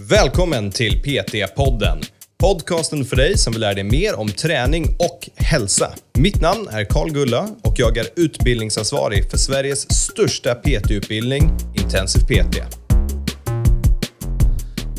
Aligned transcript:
Välkommen 0.00 0.70
till 0.70 1.02
PT-podden. 1.02 2.02
Podcasten 2.38 3.04
för 3.04 3.16
dig 3.16 3.38
som 3.38 3.52
vill 3.52 3.60
lära 3.60 3.74
dig 3.74 3.84
mer 3.84 4.18
om 4.18 4.28
träning 4.28 4.96
och 4.98 5.28
hälsa. 5.36 5.90
Mitt 6.18 6.40
namn 6.40 6.68
är 6.72 6.84
Karl 6.84 7.10
Gulla 7.10 7.48
och 7.62 7.74
jag 7.76 7.96
är 7.98 8.06
utbildningsansvarig 8.16 9.30
för 9.30 9.38
Sveriges 9.38 9.92
största 10.06 10.54
PT-utbildning, 10.54 11.50
Intensiv 11.74 12.20
PT. 12.20 12.56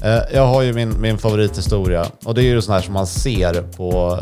Eh, 0.03 0.19
Jag 0.33 0.45
har 0.47 0.61
ju 0.61 0.73
min, 0.73 1.01
min 1.01 1.17
favorithistoria 1.17 2.05
och 2.25 2.35
det 2.35 2.41
är 2.41 2.45
ju 2.45 2.61
sån 2.61 2.73
här 2.73 2.81
som 2.81 2.93
man 2.93 3.07
ser 3.07 3.61
på 3.61 4.19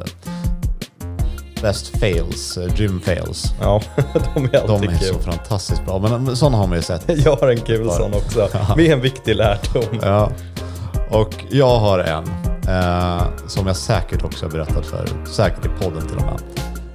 Best 1.61 1.87
Fails, 1.99 2.57
eh, 2.57 2.79
Gym 2.81 3.01
Fails. 3.01 3.45
Ja, 3.61 3.81
de 4.35 4.45
är 4.45 4.49
De 4.51 4.57
alltid 4.73 4.89
är 4.89 4.97
kul. 4.97 5.07
så 5.07 5.19
fantastiskt 5.19 5.85
bra, 5.85 5.99
men 5.99 6.35
sådana 6.35 6.57
har 6.57 6.67
man 6.67 6.77
ju 6.77 6.81
sett. 6.83 7.03
Jag 7.25 7.35
har 7.35 7.47
en 7.49 7.61
kul 7.61 7.89
sån 7.91 8.13
också, 8.13 8.49
med 8.77 8.85
en 8.91 9.01
viktig 9.01 9.35
lärdom. 9.35 9.99
Ja. 10.01 10.31
Och 11.09 11.29
jag 11.49 11.79
har 11.79 11.99
en 11.99 12.23
eh, 12.67 13.23
som 13.47 13.67
jag 13.67 13.75
säkert 13.75 14.23
också 14.23 14.45
har 14.45 14.51
berättat 14.51 14.85
för, 14.85 15.07
säkert 15.25 15.65
i 15.65 15.69
podden 15.83 16.07
till 16.07 16.17
och 16.17 16.23
med. 16.25 16.41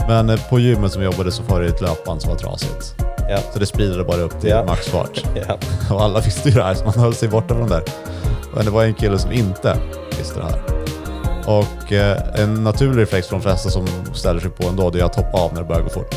Men 0.09 0.30
eh, 0.30 0.48
på 0.51 0.59
gymmet 0.59 0.92
som 0.92 1.02
jag 1.02 1.12
jobbade 1.12 1.32
så 1.32 1.42
var 1.42 1.60
det 1.60 1.66
ett 1.68 1.80
löpband 1.80 2.23
som 2.23 2.30
var 2.30 2.38
trasigt. 2.38 2.95
Ja. 3.30 3.38
Så 3.52 3.59
det 3.59 3.66
spridade 3.66 4.04
bara 4.04 4.16
upp 4.20 4.41
till 4.41 4.51
Ja. 4.51 4.65
maxfart. 4.65 5.24
Ja. 5.48 5.59
Och 5.95 6.02
alla 6.02 6.20
visste 6.24 6.48
ju 6.48 6.54
det 6.54 6.62
här, 6.62 6.74
så 6.74 6.84
man 6.84 6.95
höll 6.95 7.15
sig 7.15 7.28
borta 7.28 7.54
från 7.54 7.68
det 7.68 7.74
där. 7.74 7.82
Men 8.54 8.65
det 8.65 8.70
var 8.70 8.84
en 8.84 8.95
kille 8.95 9.18
som 9.18 9.32
inte 9.32 9.77
visste 10.18 10.38
det 10.40 10.45
här. 10.45 10.60
Och 11.46 11.92
eh, 11.92 12.18
en 12.34 12.65
naturlig 12.65 13.02
reflex 13.02 13.27
för 13.29 13.34
de 13.37 13.42
flesta 13.42 13.70
som 13.70 13.87
ställer 14.15 14.40
sig 14.40 14.51
på 14.51 14.68
ändå, 14.68 14.90
det 14.90 15.01
är 15.01 15.04
att 15.04 15.16
hoppa 15.16 15.38
av 15.38 15.54
när 15.54 15.60
det 15.60 15.66
börjar 15.68 15.82
gå 15.82 15.88
fort. 15.88 16.15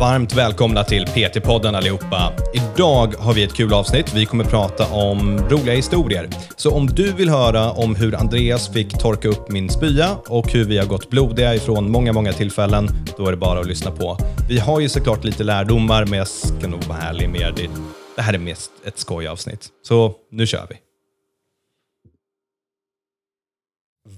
Varmt 0.00 0.32
välkomna 0.32 0.84
till 0.84 1.06
PT-podden 1.06 1.76
allihopa. 1.76 2.32
Idag 2.54 3.14
har 3.18 3.34
vi 3.34 3.42
ett 3.42 3.54
kul 3.54 3.74
avsnitt. 3.74 4.14
Vi 4.14 4.26
kommer 4.26 4.44
prata 4.44 4.86
om 4.92 5.38
roliga 5.38 5.74
historier. 5.74 6.28
Så 6.56 6.70
om 6.70 6.86
du 6.86 7.12
vill 7.12 7.28
höra 7.28 7.70
om 7.70 7.94
hur 7.94 8.14
Andreas 8.14 8.72
fick 8.72 8.98
torka 8.98 9.28
upp 9.28 9.50
min 9.50 9.70
spya 9.70 10.16
och 10.26 10.52
hur 10.52 10.64
vi 10.64 10.78
har 10.78 10.86
gått 10.86 11.10
blodiga 11.10 11.54
ifrån 11.54 11.90
många, 11.90 12.12
många 12.12 12.32
tillfällen, 12.32 12.88
då 13.16 13.26
är 13.26 13.30
det 13.30 13.36
bara 13.36 13.60
att 13.60 13.66
lyssna 13.66 13.90
på. 13.90 14.18
Vi 14.48 14.58
har 14.58 14.80
ju 14.80 14.88
såklart 14.88 15.24
lite 15.24 15.44
lärdomar, 15.44 16.06
men 16.06 16.18
jag 16.18 16.28
ska 16.28 16.68
nog 16.68 16.84
vara 16.84 16.98
ärlig 16.98 17.28
med 17.28 17.40
er. 17.40 17.52
Det, 17.56 17.70
det 18.16 18.22
här 18.22 18.34
är 18.34 18.38
mest 18.38 18.70
ett 18.84 18.98
skojavsnitt. 18.98 19.68
Så 19.82 20.14
nu 20.30 20.46
kör 20.46 20.66
vi. 20.70 20.76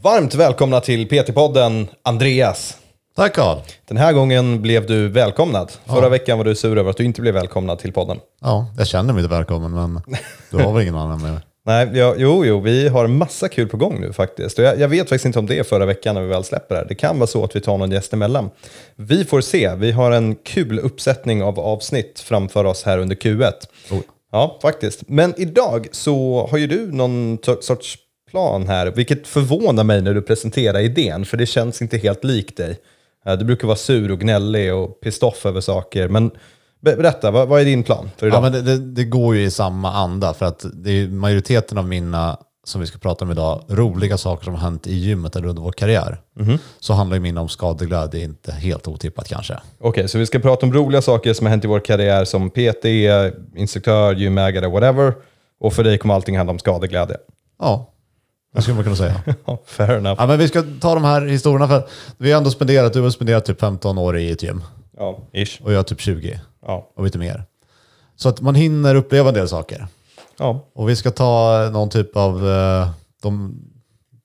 Varmt 0.03 0.35
välkomna 0.35 0.81
till 0.81 1.09
PT-podden, 1.09 1.89
Andreas. 2.05 2.82
Tack 3.17 3.35
Carl! 3.35 3.59
Den 3.89 3.97
här 3.97 4.13
gången 4.13 4.63
blev 4.63 4.87
du 4.87 5.09
välkomnad. 5.09 5.73
Förra 5.87 6.09
veckan 6.09 6.39
var 6.39 6.45
du 6.45 6.55
sur 6.55 6.79
över 6.79 6.91
att 6.91 6.97
du 6.97 7.05
inte 7.05 7.21
blev 7.21 7.35
välkomnad 7.35 7.79
till 7.79 7.93
podden. 7.93 8.19
Ja, 8.41 8.67
jag 8.79 8.87
känner 8.87 9.13
mig 9.13 9.23
inte 9.25 9.35
välkommen, 9.35 9.71
men 9.71 10.01
du 10.51 10.57
har 10.57 10.73
väl 10.73 10.83
ingen 10.83 10.95
annan 10.95 11.23
med 11.23 11.41
Nej, 11.67 11.91
ja, 11.95 12.15
jo, 12.19 12.45
jo, 12.45 12.61
vi 12.61 12.89
har 12.89 13.07
massa 13.07 13.49
kul 13.49 13.69
på 13.69 13.77
gång 13.77 14.01
nu 14.01 14.13
faktiskt. 14.13 14.59
Jag, 14.59 14.81
jag 14.81 14.89
vet 14.89 15.09
faktiskt 15.09 15.25
inte 15.25 15.39
om 15.39 15.47
det 15.47 15.59
är 15.59 15.63
förra 15.63 15.87
veckan 15.87 16.15
när 16.15 16.23
vi 16.23 16.29
väl 16.29 16.45
släpper 16.45 16.75
det 16.75 16.81
här. 16.81 16.89
Det 16.89 16.95
kan 16.95 17.19
vara 17.19 17.27
så 17.27 17.45
att 17.45 17.57
vi 17.57 17.61
tar 17.61 17.79
någon 17.79 17.91
gäst 17.91 18.13
emellan. 18.13 18.51
Vi 18.97 19.25
får 19.25 19.41
se. 19.41 19.75
Vi 19.75 19.93
har 19.93 20.11
en 20.11 20.35
kul 20.35 20.79
uppsättning 20.79 21.43
av 21.43 21.61
avsnitt 21.61 22.21
framför 22.21 22.65
oss 22.65 22.83
här 22.83 22.99
under 22.99 23.17
Q1. 23.17 23.53
Oh. 23.91 24.01
Ja, 24.33 24.59
faktiskt. 24.63 25.09
Men 25.09 25.35
idag 25.37 25.89
så 25.93 26.47
har 26.51 26.59
ju 26.59 26.67
du 26.67 26.93
någon 26.93 27.39
sorts 27.61 27.99
plan 28.31 28.67
här, 28.67 28.87
vilket 28.91 29.27
förvånar 29.27 29.85
mig 29.85 30.03
när 30.03 30.15
du 30.15 30.23
presenterar 30.23 30.81
idén, 30.81 31.25
för 31.25 31.37
det 31.37 31.47
känns 31.47 31.83
inte 31.83 31.99
helt 31.99 32.25
likt 32.25 32.57
dig. 32.57 32.79
Eh, 33.27 33.33
Du 33.39 33.45
brukar 33.45 33.67
vara 33.67 33.77
sur 33.77 34.13
och 34.13 34.21
gnällig 34.21 34.75
och 34.75 35.01
pissed 35.01 35.29
off 35.29 35.47
över 35.47 35.61
saker, 35.61 36.09
men 36.09 36.31
be- 36.81 36.97
berätta, 36.97 37.31
vad, 37.31 37.49
vad 37.49 37.61
är 37.61 37.65
din 37.65 37.83
plan 37.83 38.11
för 38.17 38.27
idag? 38.27 38.37
Ja, 38.37 38.41
men 38.43 38.53
det, 38.53 38.63
det, 38.63 38.79
det 38.79 39.05
går 39.05 39.37
ju 39.37 39.43
i 39.43 39.51
samma 39.51 39.93
anda, 39.93 40.35
för 40.35 40.47
att 40.47 40.65
det 40.73 40.91
är 40.91 41.09
majoriteten 41.09 41.79
av 41.79 41.89
mina, 41.89 42.37
som 42.65 42.81
vi 42.81 42.87
ska 42.87 42.99
prata 42.99 43.25
om 43.25 43.31
idag, 43.31 43.65
roliga 43.69 44.19
saker 44.19 44.45
som 44.45 44.55
har 44.55 44.61
hänt 44.61 44.87
i 44.87 44.95
gymmet 44.95 45.37
eller 45.37 45.49
under 45.49 45.63
vår 45.63 45.73
karriär. 45.73 46.21
Så 46.81 46.93
handlar 46.93 47.17
ju 47.17 47.21
mina 47.21 47.41
om 47.41 47.49
skadeglädje, 47.49 48.25
inte 48.25 48.53
helt 48.53 48.89
otippat 48.89 49.29
kanske. 49.29 49.59
Okej, 49.81 50.09
så 50.09 50.19
vi 50.19 50.27
ska 50.27 50.39
prata 50.39 50.67
om 50.67 50.73
roliga 50.75 51.03
saker 51.03 51.33
som 51.33 51.47
har 51.47 51.51
hänt 51.51 51.65
i 51.65 51.69
vår 51.69 51.81
karriär 51.81 52.25
som 52.25 52.51
PT, 52.51 52.85
instruktör, 53.57 54.15
gymägare, 54.15 54.67
whatever. 54.69 55.15
Och 55.61 55.73
för 55.73 55.85
dig 55.85 55.99
kommer 55.99 56.15
allting 56.15 56.37
handla 56.37 56.51
om 56.53 56.59
skadeglädje. 56.59 57.17
Ja, 57.59 57.92
det 58.53 58.63
skulle 58.63 58.75
man 58.75 58.85
kunna 58.85 58.97
säga. 58.97 59.23
Fair 59.67 59.91
enough. 59.91 60.17
Ja, 60.21 60.27
men 60.27 60.39
vi 60.39 60.49
ska 60.49 60.63
ta 60.81 60.95
de 60.95 61.05
här 61.05 61.23
historierna 61.27 61.69
för 61.69 61.89
vi 62.19 62.31
har 62.33 62.39
ändå 62.39 62.51
spenderat, 62.51 62.93
du 62.93 63.01
har 63.01 63.11
spenderat 63.11 63.45
typ 63.45 63.61
15 63.61 63.99
år 63.99 64.19
i 64.19 64.31
ett 64.31 64.43
gym 64.43 64.63
Ja, 64.97 65.19
ish. 65.33 65.61
och 65.63 65.73
jag 65.73 65.87
typ 65.87 66.01
20 66.01 66.41
Ja. 66.67 66.91
och 66.97 67.05
lite 67.05 67.19
mer. 67.19 67.45
Så 68.17 68.29
att 68.29 68.41
man 68.41 68.55
hinner 68.55 68.95
uppleva 68.95 69.29
en 69.29 69.35
del 69.35 69.49
saker. 69.49 69.87
ja. 70.39 70.65
Och 70.75 70.89
vi 70.89 70.97
ska 70.97 71.11
ta 71.11 71.69
någon 71.73 71.89
typ 71.91 72.17
av 72.17 72.49
eh, 72.51 72.89
de, 73.23 73.55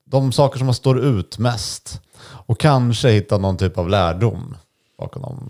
de 0.04 0.32
saker 0.32 0.58
som 0.58 0.66
man 0.66 0.74
står 0.74 0.98
ut 1.00 1.38
mest. 1.38 2.00
Och 2.20 2.60
kanske 2.60 3.08
hitta 3.10 3.38
någon 3.38 3.56
typ 3.56 3.78
av 3.78 3.88
lärdom 3.88 4.56
bakom 4.98 5.22
dem. 5.22 5.48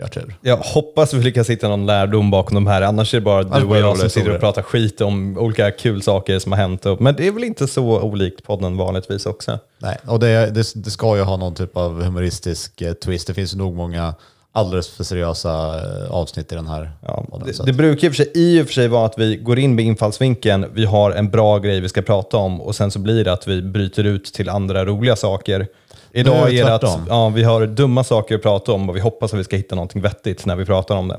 Vi 0.00 0.04
har 0.04 0.08
tur. 0.08 0.34
Jag 0.40 0.56
hoppas 0.56 1.14
vi 1.14 1.22
lyckas 1.22 1.50
hitta 1.50 1.68
någon 1.68 1.86
lärdom 1.86 2.30
bakom 2.30 2.54
de 2.54 2.66
här, 2.66 2.82
annars 2.82 3.14
är 3.14 3.18
det 3.18 3.24
bara 3.24 3.42
du 3.42 3.64
och 3.64 3.78
jag 3.78 3.98
som 3.98 4.10
sitter 4.10 4.34
och 4.34 4.40
pratar 4.40 4.62
skit 4.62 5.00
om 5.00 5.38
olika 5.38 5.70
kul 5.70 6.02
saker 6.02 6.38
som 6.38 6.52
har 6.52 6.58
hänt. 6.58 6.84
Men 7.00 7.16
det 7.16 7.26
är 7.26 7.32
väl 7.32 7.44
inte 7.44 7.66
så 7.66 8.00
olikt 8.00 8.44
podden 8.44 8.76
vanligtvis 8.76 9.26
också. 9.26 9.58
Nej, 9.78 9.98
och 10.06 10.20
det, 10.20 10.50
det, 10.54 10.72
det 10.74 10.90
ska 10.90 11.16
ju 11.16 11.22
ha 11.22 11.36
någon 11.36 11.54
typ 11.54 11.76
av 11.76 12.02
humoristisk 12.02 12.82
eh, 12.82 12.92
twist. 12.92 13.26
Det 13.26 13.34
finns 13.34 13.54
nog 13.54 13.76
många 13.76 14.14
alldeles 14.52 14.88
för 14.88 15.04
seriösa 15.04 15.50
eh, 15.50 16.10
avsnitt 16.10 16.52
i 16.52 16.54
den 16.54 16.66
här 16.66 16.90
Ja, 17.02 17.24
podden, 17.30 17.48
det, 17.58 17.66
det 17.66 17.72
brukar 17.72 18.06
i 18.06 18.10
och, 18.10 18.14
för 18.14 18.24
sig, 18.24 18.32
i 18.34 18.62
och 18.62 18.66
för 18.66 18.74
sig 18.74 18.88
vara 18.88 19.06
att 19.06 19.18
vi 19.18 19.36
går 19.36 19.58
in 19.58 19.74
med 19.74 19.84
infallsvinkeln, 19.84 20.66
vi 20.72 20.84
har 20.84 21.10
en 21.10 21.30
bra 21.30 21.58
grej 21.58 21.80
vi 21.80 21.88
ska 21.88 22.02
prata 22.02 22.36
om 22.36 22.60
och 22.60 22.74
sen 22.74 22.90
så 22.90 22.98
blir 22.98 23.24
det 23.24 23.32
att 23.32 23.48
vi 23.48 23.62
bryter 23.62 24.04
ut 24.04 24.24
till 24.24 24.48
andra 24.48 24.84
roliga 24.84 25.16
saker. 25.16 25.66
Idag 26.12 26.54
är 26.54 26.64
det 26.64 26.74
att 26.74 26.98
ja, 27.08 27.28
vi 27.28 27.42
har 27.42 27.66
dumma 27.66 28.04
saker 28.04 28.34
att 28.34 28.42
prata 28.42 28.72
om 28.72 28.88
och 28.88 28.96
vi 28.96 29.00
hoppas 29.00 29.32
att 29.34 29.40
vi 29.40 29.44
ska 29.44 29.56
hitta 29.56 29.74
någonting 29.74 30.02
vettigt 30.02 30.46
när 30.46 30.56
vi 30.56 30.64
pratar 30.64 30.96
om 30.96 31.08
det. 31.08 31.18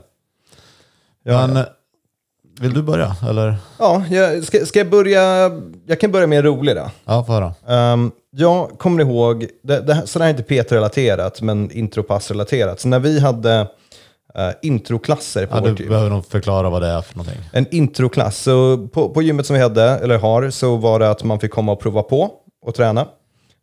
Men 1.26 1.58
eh, 1.58 1.64
vill 2.62 2.74
du 2.74 2.82
börja? 2.84 3.16
Eller? 3.30 3.56
Ja, 3.80 4.04
jag, 4.10 4.44
ska, 4.44 4.66
ska 4.66 4.80
jag 4.80 4.90
börja? 4.90 5.52
Jag 5.86 6.00
kan 6.00 6.12
börja 6.12 6.28
med 6.28 6.38
en 6.38 6.44
rolig 6.46 6.76
då. 6.76 6.90
Ja, 7.06 7.24
få 7.24 7.32
höra. 7.34 7.54
Um, 7.94 8.12
jag 8.32 8.70
kommer 8.78 9.02
ihåg, 9.04 9.46
det, 9.64 9.80
det, 9.80 9.94
här- 9.94 10.06
så 10.06 10.20
det 10.20 10.26
här 10.26 10.34
är 10.34 10.40
inte 10.40 10.64
PT-relaterat, 10.64 11.42
men 11.42 11.72
intropass-relaterat. 11.72 12.80
Så 12.80 12.88
när 12.88 13.00
vi 13.00 13.20
hade 13.20 13.60
uh, 13.62 14.50
introklasser 14.62 15.46
på 15.46 15.58
Ja, 15.58 15.62
vårt 15.62 15.78
du 15.78 15.84
gym. 15.84 15.90
behöver 15.92 16.10
nog 16.10 16.26
förklara 16.26 16.70
vad 16.70 16.82
det 16.82 16.88
är 16.88 17.02
för 17.02 17.18
någonting. 17.18 17.42
En 17.54 17.66
introklass. 17.76 18.38
Så 18.38 18.88
på, 18.88 19.10
på 19.10 19.22
gymmet 19.22 19.46
som 19.46 19.54
vi 19.56 19.62
hade, 19.62 19.84
eller 19.84 20.18
har, 20.18 20.50
så 20.50 20.76
var 20.76 21.00
det 21.00 21.10
att 21.10 21.24
man 21.24 21.40
fick 21.40 21.52
komma 21.52 21.72
och 21.72 21.80
prova 21.80 22.04
på 22.04 22.32
och 22.66 22.76
träna. 22.76 23.08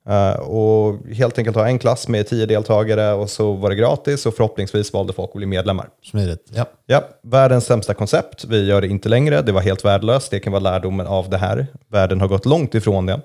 Eh, 0.09 0.41
och 0.41 1.07
helt 1.13 1.39
enkelt 1.39 1.57
ha 1.57 1.69
en 1.69 1.79
klass 1.79 2.09
med 2.09 2.27
tio 2.29 2.47
deltagare 2.47 3.13
och 3.13 3.31
så 3.31 3.53
var 3.53 3.71
det 3.71 3.77
gratis 3.77 4.27
och 4.27 4.35
förhoppningsvis 4.35 4.93
valde 4.93 5.13
folk 5.13 5.31
att 5.31 5.37
bli 5.37 5.47
medlemmar. 5.47 5.89
Smidigt. 6.11 6.51
Ja. 6.55 6.67
Ja, 6.87 7.09
världens 7.23 7.65
sämsta 7.65 7.95
koncept. 7.95 8.45
Vi 8.45 8.67
gör 8.67 8.81
det 8.81 8.87
inte 8.87 9.09
längre. 9.09 9.43
Det 9.43 9.53
var 9.53 9.61
helt 9.61 9.85
värdelöst. 9.85 10.31
Det 10.31 10.41
kan 10.41 10.53
vara 10.53 10.63
lärdomen 10.63 11.07
av 11.07 11.31
det 11.31 11.39
här. 11.39 11.67
Världen 11.89 12.21
har 12.21 12.29
gått 12.29 12.47
långt 12.47 12.75
ifrån 12.75 13.07
det. 13.07 13.21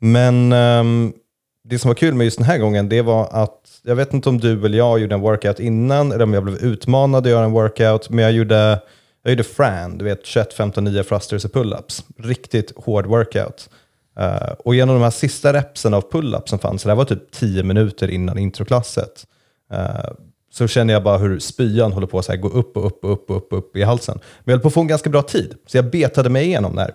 Men 0.00 0.52
ehm, 0.52 1.12
det 1.68 1.78
som 1.78 1.88
var 1.88 1.94
kul 1.94 2.14
med 2.14 2.24
just 2.24 2.38
den 2.38 2.46
här 2.46 2.58
gången, 2.58 2.88
det 2.88 3.02
var 3.02 3.28
att 3.32 3.80
jag 3.82 3.96
vet 3.96 4.14
inte 4.14 4.28
om 4.28 4.40
du 4.40 4.66
eller 4.66 4.78
jag 4.78 4.98
gjorde 4.98 5.14
en 5.14 5.20
workout 5.20 5.60
innan, 5.60 6.12
eller 6.12 6.24
om 6.24 6.34
jag 6.34 6.44
blev 6.44 6.56
utmanad 6.56 7.26
att 7.26 7.30
göra 7.30 7.44
en 7.44 7.52
workout, 7.52 8.10
men 8.10 8.24
jag 8.24 8.32
gjorde, 8.32 8.80
jag 9.22 9.30
gjorde 9.30 9.44
Fran, 9.44 9.98
du 9.98 10.04
vet 10.04 10.26
21, 10.26 10.52
15, 10.52 10.84
9 10.84 11.02
thrusters 11.02 11.44
och 11.44 11.50
pull-ups. 11.50 12.04
Riktigt 12.18 12.72
hård 12.76 13.06
workout. 13.06 13.68
Eh, 14.16 14.52
och 14.58 14.74
genom 14.74 14.94
de 14.94 15.02
här 15.02 15.10
sista 15.10 15.52
repsen 15.52 15.94
av 15.94 16.10
pull-up 16.10 16.48
som 16.48 16.58
fanns, 16.58 16.82
så 16.82 16.88
det 16.88 16.92
här 16.92 16.96
var 16.96 17.04
typ 17.04 17.30
10 17.30 17.62
minuter 17.62 18.10
innan 18.10 18.38
introklasset, 18.38 19.26
eh, 19.72 20.12
så 20.52 20.68
känner 20.68 20.94
jag 20.94 21.02
bara 21.02 21.18
hur 21.18 21.38
spyan 21.38 21.92
håller 21.92 22.06
på 22.06 22.18
att 22.18 22.40
gå 22.40 22.48
upp 22.48 22.76
och 22.76 22.86
upp 22.86 23.04
och 23.04 23.12
upp 23.12 23.30
och 23.30 23.36
upp, 23.36 23.52
och 23.52 23.58
upp 23.58 23.76
i 23.76 23.82
halsen. 23.82 24.18
Men 24.18 24.52
jag 24.52 24.52
höll 24.52 24.62
på 24.62 24.68
att 24.68 24.74
få 24.74 24.80
en 24.80 24.86
ganska 24.86 25.10
bra 25.10 25.22
tid, 25.22 25.54
så 25.66 25.76
jag 25.76 25.90
betade 25.90 26.28
mig 26.28 26.44
igenom 26.44 26.76
det 26.76 26.82
här. 26.82 26.92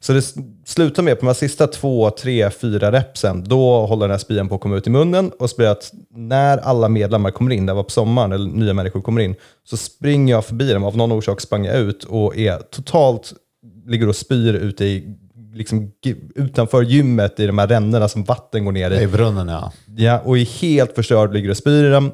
Så 0.00 0.12
det 0.12 0.22
slutar 0.64 1.02
med 1.02 1.14
på 1.14 1.20
de 1.20 1.26
här 1.26 1.34
sista 1.34 1.66
två, 1.66 2.10
tre, 2.10 2.50
fyra 2.50 2.92
repsen, 2.92 3.44
då 3.44 3.86
håller 3.86 4.00
den 4.00 4.10
här 4.10 4.18
spyan 4.18 4.48
på 4.48 4.54
att 4.54 4.60
komma 4.60 4.76
ut 4.76 4.86
i 4.86 4.90
munnen 4.90 5.30
och 5.38 5.50
så 5.50 5.66
att 5.66 5.92
när 6.10 6.58
alla 6.58 6.88
medlemmar 6.88 7.30
kommer 7.30 7.50
in, 7.50 7.66
det 7.66 7.74
var 7.74 7.82
på 7.82 7.90
sommaren, 7.90 8.32
eller 8.32 8.50
nya 8.50 8.74
människor 8.74 9.00
kommer 9.00 9.20
in, 9.20 9.34
så 9.64 9.76
springer 9.76 10.34
jag 10.34 10.44
förbi 10.44 10.72
dem. 10.72 10.84
Av 10.84 10.96
någon 10.96 11.12
orsak 11.12 11.40
sprang 11.40 11.64
jag 11.64 11.78
ut 11.78 12.04
och 12.04 12.36
är 12.36 12.58
totalt, 12.58 13.32
ligger 13.86 14.08
och 14.08 14.16
spyr 14.16 14.54
ute 14.54 14.84
i, 14.84 15.16
liksom, 15.52 15.92
utanför 16.34 16.82
gymmet 16.82 17.40
i 17.40 17.46
de 17.46 17.58
här 17.58 17.66
rännorna 17.66 18.08
som 18.08 18.24
vatten 18.24 18.64
går 18.64 18.72
ner 18.72 18.90
i. 18.90 19.02
I 19.02 19.06
brunnen 19.06 19.48
ja. 19.48 19.72
Ja, 19.96 20.18
och 20.24 20.38
är 20.38 20.60
helt 20.60 20.94
förstörd, 20.94 21.32
ligger 21.32 21.50
och 21.50 21.56
spyr 21.56 21.84
i 21.84 21.90
dem. 21.90 22.12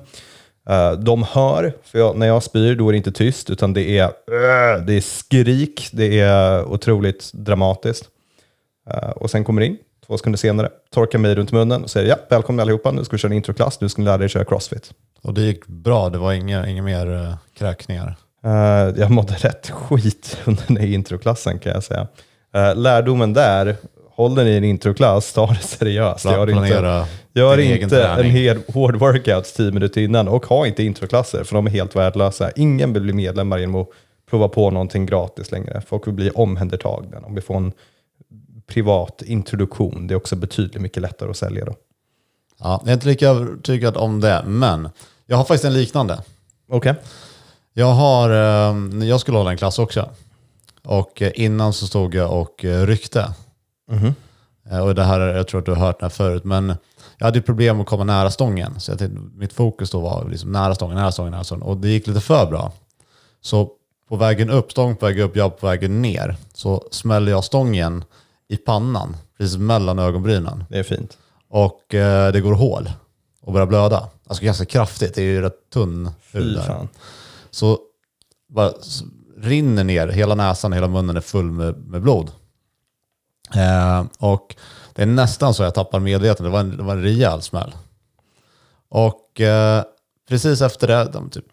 Eh, 0.69 0.93
de 0.93 1.23
hör, 1.23 1.73
för 1.85 1.99
jag, 1.99 2.17
när 2.17 2.27
jag 2.27 2.43
spyr 2.43 2.75
då 2.77 2.89
är 2.89 2.93
det 2.93 2.97
inte 2.97 3.13
tyst, 3.13 3.51
utan 3.51 3.73
det 3.73 3.99
är, 3.99 4.07
"Åh", 4.07 4.85
det 4.87 4.95
är 4.95 5.01
skrik, 5.01 5.89
det 5.93 6.21
är 6.21 6.65
otroligt 6.65 7.31
dramatiskt. 7.33 8.09
Eh, 8.91 9.11
och 9.11 9.31
sen 9.31 9.45
kommer 9.45 9.63
in, 9.63 9.77
två 10.07 10.19
sekunder 10.19 10.37
senare, 10.39 10.69
torkar 10.95 11.19
mig 11.19 11.35
runt 11.35 11.53
munnen 11.53 11.83
och 11.83 11.91
säger 11.91 12.09
ja, 12.09 12.17
välkomna 12.31 12.63
allihopa, 12.63 12.91
nu 12.91 13.05
ska 13.05 13.17
vi 13.17 13.19
köra 13.21 13.31
en 13.33 13.37
introklass, 13.37 13.81
nu 13.81 13.89
ska 13.89 14.03
ni 14.03 14.07
lära 14.07 14.25
er 14.25 14.29
köra 14.29 14.45
crossfit. 14.45 14.93
Och 15.23 15.35
det 15.35 15.43
gick 15.43 15.67
bra, 15.67 16.09
det 16.09 16.19
var 16.19 16.33
inga, 16.33 16.67
inga 16.69 16.83
mer 16.83 17.37
kräkningar. 17.59 18.17
Eh, 18.45 18.51
jag 19.01 19.11
mådde 19.11 19.35
rätt 19.35 19.71
skit 19.71 20.37
under 20.45 20.63
den 20.67 20.77
här 20.77 20.87
introklassen 20.87 21.59
kan 21.59 21.73
jag 21.73 21.85
säga. 21.85 22.07
Eh, 22.55 22.77
lärdomen 22.77 23.33
där, 23.33 23.77
håller 24.11 24.45
ni 24.45 24.57
en 24.57 24.65
introklass, 24.65 25.33
ta 25.33 25.47
det 25.47 25.67
seriöst. 25.67 26.25
Gör 26.25 26.47
Planera 26.47 27.01
inte, 27.01 27.11
gör 27.41 27.59
inte 27.59 28.07
en 28.07 28.25
hel, 28.25 28.59
hård 28.75 28.97
workout 28.97 29.45
tio 29.45 29.73
minuter 29.73 30.01
innan 30.01 30.29
och 30.29 30.47
ha 30.47 30.67
inte 30.67 30.83
introklasser 30.83 31.45
för 31.45 31.55
de 31.55 31.67
är 31.67 31.71
helt 31.71 31.97
värdelösa. 31.97 32.51
Ingen 32.51 32.93
vill 32.93 33.03
bli 33.03 33.13
medlemmar 33.13 33.59
genom 33.59 33.75
att 33.75 33.89
prova 34.31 34.49
på 34.49 34.71
någonting 34.71 35.07
gratis 35.07 35.51
längre. 35.51 35.83
Folk 35.87 36.07
vill 36.07 36.15
bli 36.15 36.31
omhändertagna. 36.31 37.19
Om 37.19 37.35
vi 37.35 37.41
får 37.41 37.57
en 37.57 37.73
privat 38.67 39.23
introduktion, 39.23 40.07
det 40.07 40.15
är 40.15 40.17
också 40.17 40.37
betydligt 40.37 40.83
mycket 40.83 41.03
lättare 41.03 41.31
att 41.31 41.37
sälja 41.37 41.65
då. 41.65 41.75
Ja, 42.61 42.81
jag 42.83 42.89
är 42.89 42.95
inte 42.95 43.07
lika 43.07 43.29
övertygad 43.29 43.97
om 43.97 44.21
det, 44.21 44.43
men 44.47 44.89
jag 45.27 45.37
har 45.37 45.45
faktiskt 45.45 45.65
en 45.65 45.73
liknande. 45.73 46.23
Okej. 46.69 46.95
Jag, 47.73 47.93
har, 47.93 48.31
eh, 48.31 49.07
jag 49.09 49.21
skulle 49.21 49.39
hålla 49.39 49.51
en 49.51 49.57
klass 49.57 49.79
också. 49.79 50.09
Och 50.85 51.23
eh, 51.23 51.33
innan 51.35 51.73
så 51.73 51.87
stod 51.87 52.15
jag 52.15 52.33
och 52.41 52.65
eh, 52.65 52.87
ryckte. 52.87 53.35
Eh, 54.71 54.79
Och 54.79 54.95
det 54.95 55.05
här, 55.05 55.21
jag 55.21 55.49
tror 55.49 55.61
att 55.61 55.67
du 55.67 55.73
har 55.73 55.87
hört 55.87 56.01
det 56.01 56.05
här 56.05 56.11
förut, 56.11 56.45
men 56.45 56.77
jag 57.19 57.27
hade 57.27 57.39
ju 57.39 57.43
problem 57.43 57.81
att 57.81 57.87
komma 57.87 58.05
nära 58.05 58.31
stången. 58.31 58.81
Så 58.81 58.91
jag 58.91 58.99
tänkte, 58.99 59.21
mitt 59.35 59.53
fokus 59.53 59.91
då 59.91 60.01
var 60.01 60.29
liksom 60.31 60.53
nära 60.53 60.75
stången, 60.75 60.97
nära 60.97 61.13
stången, 61.13 61.33
nära 61.33 61.45
stången. 61.45 61.63
Och 61.63 61.77
det 61.77 61.89
gick 61.89 62.07
lite 62.07 62.21
för 62.21 62.47
bra. 62.47 62.73
Så 63.41 63.71
på 64.09 64.17
vägen 64.17 64.51
upp, 64.51 64.71
stång 64.73 64.97
på 64.97 65.07
väg 65.07 65.19
upp, 65.21 65.37
jag 65.37 65.59
på 65.61 65.67
vägen 65.67 66.03
ner, 66.03 66.37
så 66.55 66.89
smäller 66.91 67.33
jag 67.33 67.45
stången 67.45 68.05
i 68.49 68.57
pannan, 68.57 69.17
precis 69.39 69.57
mellan 69.57 69.99
ögonbrynen. 69.99 70.65
Det 70.69 70.79
är 70.79 70.83
fint. 70.83 71.19
Och 71.49 71.95
eh, 71.95 72.33
det 72.33 72.41
går 72.41 72.53
hål 72.53 72.91
och 73.43 73.53
börjar 73.53 73.67
blöda. 73.67 74.09
Alltså 74.27 74.45
ganska 74.45 74.65
kraftigt, 74.65 75.15
det 75.15 75.23
är 75.23 75.27
ju 75.27 75.41
rätt 75.41 75.71
tunn 75.73 76.11
hud 76.33 76.57
där. 76.57 76.89
Så 77.51 77.79
bara 78.49 78.73
rinner 79.45 79.85
ner, 79.85 80.09
hela 80.09 80.35
näsan, 80.35 80.73
hela 80.73 80.89
munnen 80.89 81.17
är 81.17 81.21
full 81.21 81.51
med, 81.51 81.77
med 81.77 82.03
blod. 82.03 82.31
Eh, 83.55 84.05
och 84.19 84.57
det 84.95 85.03
är 85.03 85.07
nästan 85.07 85.55
så 85.55 85.63
jag 85.63 85.75
tappar 85.75 86.01
medvetandet, 86.01 86.45
det 86.45 86.49
var 86.51 86.61
en, 86.61 86.77
det 86.77 86.83
var 86.83 86.93
en 86.93 87.03
rejäl 87.03 87.43
smäll. 87.43 87.75
Och 88.89 89.41
eh, 89.41 89.83
precis 90.29 90.61
efter 90.61 90.87
det, 90.87 91.11
de 91.13 91.31
typ, 91.31 91.45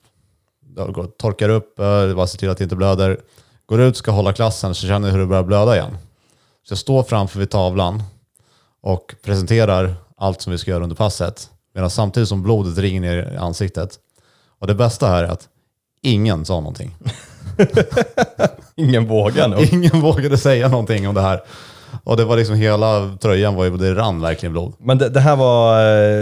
de 0.62 0.94
går, 0.94 1.04
torkar 1.04 1.50
upp, 1.50 1.80
eh, 1.80 2.14
bara 2.16 2.28
ser 2.28 2.38
till 2.38 2.50
att 2.50 2.58
det 2.58 2.64
inte 2.64 2.76
blöder. 2.76 3.20
Går 3.66 3.82
ut, 3.82 3.98
ska 3.98 4.12
hålla 4.12 4.34
klassen, 4.34 4.76
så 4.76 4.88
känner 4.88 5.08
jag 5.08 5.14
hur 5.14 5.20
det 5.22 5.28
börjar 5.28 5.44
blöda 5.44 5.76
igen. 5.76 5.98
Så 6.64 6.72
jag 6.72 6.78
står 6.78 7.04
framför 7.04 7.40
vid 7.40 7.50
tavlan 7.50 8.04
och 8.82 9.16
presenterar 9.24 9.96
allt 10.18 10.42
som 10.42 10.52
vi 10.52 10.58
ska 10.58 10.72
göra 10.72 10.84
under 10.84 10.96
passet. 10.96 11.50
Medan 11.74 11.90
samtidigt 11.90 12.30
som 12.30 12.44
blodet 12.44 12.78
ringer 12.78 13.02
ner 13.02 13.34
i 13.34 13.38
ansiktet. 13.38 14.00
Och 14.60 14.68
det 14.68 14.76
bästa 14.76 15.08
här 15.08 15.24
är 15.24 15.28
att 15.28 15.50
ingen 16.02 16.46
sa 16.46 16.54
någonting. 16.54 16.96
Ingen 18.76 19.08
vågar 19.08 19.48
nog. 19.48 19.62
Ingen 19.74 20.02
vågade 20.02 20.38
säga 20.38 20.68
någonting 20.68 21.08
om 21.08 21.16
det 21.16 21.22
här. 21.22 21.42
Och 22.04 22.18
det 22.18 22.26
var 22.26 22.38
liksom 22.38 22.56
hela 22.56 23.18
tröjan, 23.22 23.56
var 23.56 23.66
ju, 23.66 23.78
det 23.78 23.94
rann 23.96 24.22
verkligen 24.22 24.54
blod. 24.54 24.74
Men 24.80 24.98
det, 24.98 25.10
det 25.10 25.20
här 25.20 25.36
var 25.36 25.80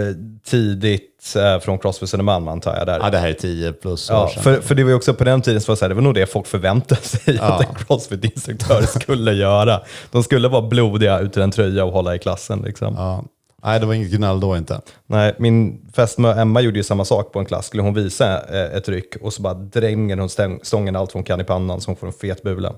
eh, 0.08 0.14
tidigt 0.46 1.34
eh, 1.36 1.58
från 1.60 1.78
Crossfit 1.78 2.08
Södermalm 2.08 2.48
antar 2.48 2.76
jag. 2.76 2.86
Där. 2.86 2.98
Ja, 3.02 3.10
det 3.10 3.18
här 3.18 3.28
är 3.28 3.32
10 3.32 3.72
plus 3.72 4.10
år 4.10 4.16
Ja, 4.16 4.28
sedan. 4.28 4.42
för, 4.42 4.60
för 4.60 4.74
det 4.74 4.82
var 4.84 4.90
ju 4.90 4.96
också 4.96 5.14
på 5.14 5.24
den 5.24 5.42
tiden 5.42 5.60
så 5.60 5.72
var 5.72 5.74
det, 5.74 5.78
så 5.78 5.84
här, 5.84 5.88
det 5.88 5.94
var 5.94 6.02
nog 6.02 6.14
det 6.14 6.26
folk 6.26 6.46
förväntade 6.46 7.00
sig 7.00 7.38
att 7.40 7.60
en 7.60 7.74
crossfit-instruktör 7.74 8.82
skulle 9.00 9.32
göra. 9.32 9.80
De 10.10 10.22
skulle 10.22 10.48
vara 10.48 10.62
blodiga 10.62 11.18
utan 11.18 11.42
en 11.42 11.50
tröja 11.50 11.84
och 11.84 11.92
hålla 11.92 12.14
i 12.14 12.18
klassen. 12.18 12.62
Liksom. 12.66 12.94
Ja. 12.94 13.24
Nej, 13.62 13.80
det 13.80 13.86
var 13.86 13.94
inget 13.94 14.10
gnäll 14.10 14.40
då 14.40 14.56
inte. 14.56 14.80
Nej, 15.06 15.34
min 15.38 15.90
fästmö 15.92 16.40
Emma 16.40 16.60
gjorde 16.60 16.76
ju 16.78 16.82
samma 16.82 17.04
sak 17.04 17.32
på 17.32 17.38
en 17.38 17.44
klass. 17.46 17.66
Skulle 17.66 17.82
hon 17.82 17.94
visa 17.94 18.42
eh, 18.48 18.76
ett 18.76 18.88
ryck 18.88 19.16
och 19.20 19.32
så 19.32 19.42
bara 19.42 19.54
dränger 19.54 20.16
hon 20.16 20.58
stången 20.62 20.96
allt 20.96 21.12
hon 21.12 21.24
kan 21.24 21.40
i 21.40 21.44
pannan 21.44 21.80
så 21.80 21.88
hon 21.90 21.96
får 21.96 22.06
en 22.06 22.12
fet 22.12 22.42
bula. 22.42 22.74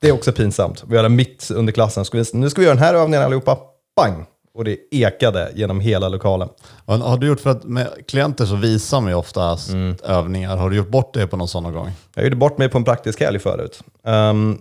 Det 0.00 0.08
är 0.08 0.12
också 0.12 0.32
pinsamt. 0.32 0.84
Vi 0.88 0.96
hade 0.96 1.08
mitt 1.08 1.50
under 1.54 1.72
klassen, 1.72 2.04
ska 2.04 2.18
vi, 2.18 2.24
nu 2.32 2.50
ska 2.50 2.60
vi 2.60 2.64
göra 2.66 2.74
den 2.74 2.84
här 2.84 2.94
övningen 2.94 3.22
allihopa. 3.22 3.58
Bang! 3.96 4.24
Och 4.54 4.64
det 4.64 4.78
ekade 4.90 5.50
genom 5.54 5.80
hela 5.80 6.08
lokalen. 6.08 6.48
Har 6.86 7.18
du 7.18 7.26
gjort, 7.26 7.40
för 7.40 7.50
att 7.50 7.64
med 7.64 7.88
klienter 8.08 8.46
så 8.46 8.56
visar 8.56 9.00
man 9.00 9.10
ju 9.10 9.16
oftast 9.16 9.70
Mm. 9.70 9.96
övningar. 10.04 10.56
Har 10.56 10.70
du 10.70 10.76
gjort 10.76 10.88
bort 10.88 11.14
det 11.14 11.26
på 11.26 11.36
någon 11.36 11.48
sån 11.48 11.62
någon 11.62 11.72
gång? 11.72 11.90
Jag 12.14 12.24
gjorde 12.24 12.36
bort 12.36 12.58
mig 12.58 12.68
på 12.68 12.78
en 12.78 12.84
praktisk 12.84 13.20
helg 13.20 13.38
förut. 13.38 13.80
Um, 14.04 14.58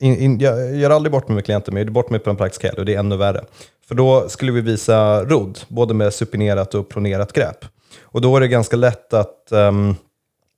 in, 0.00 0.16
in, 0.18 0.40
jag 0.40 0.76
gör 0.76 0.90
aldrig 0.90 1.12
bort 1.12 1.28
mig 1.28 1.34
med 1.34 1.44
klienter, 1.44 1.72
men 1.72 1.76
jag 1.76 1.84
gjorde 1.84 1.92
bort 1.92 2.10
mig 2.10 2.20
på 2.20 2.30
en 2.30 2.36
praktisk 2.36 2.62
helg 2.62 2.78
och 2.78 2.84
det 2.84 2.94
är 2.94 2.98
ännu 2.98 3.16
värre. 3.16 3.44
För 3.88 3.94
då 3.94 4.28
skulle 4.28 4.52
vi 4.52 4.60
visa 4.60 5.24
rodd, 5.24 5.58
både 5.68 5.94
med 5.94 6.14
supinerat 6.14 6.74
och 6.74 6.88
pronerat 6.88 7.32
grepp. 7.32 7.64
Och 8.02 8.20
då 8.20 8.36
är 8.36 8.40
det 8.40 8.48
ganska 8.48 8.76
lätt 8.76 9.14
att 9.14 9.52
ehm, 9.52 9.94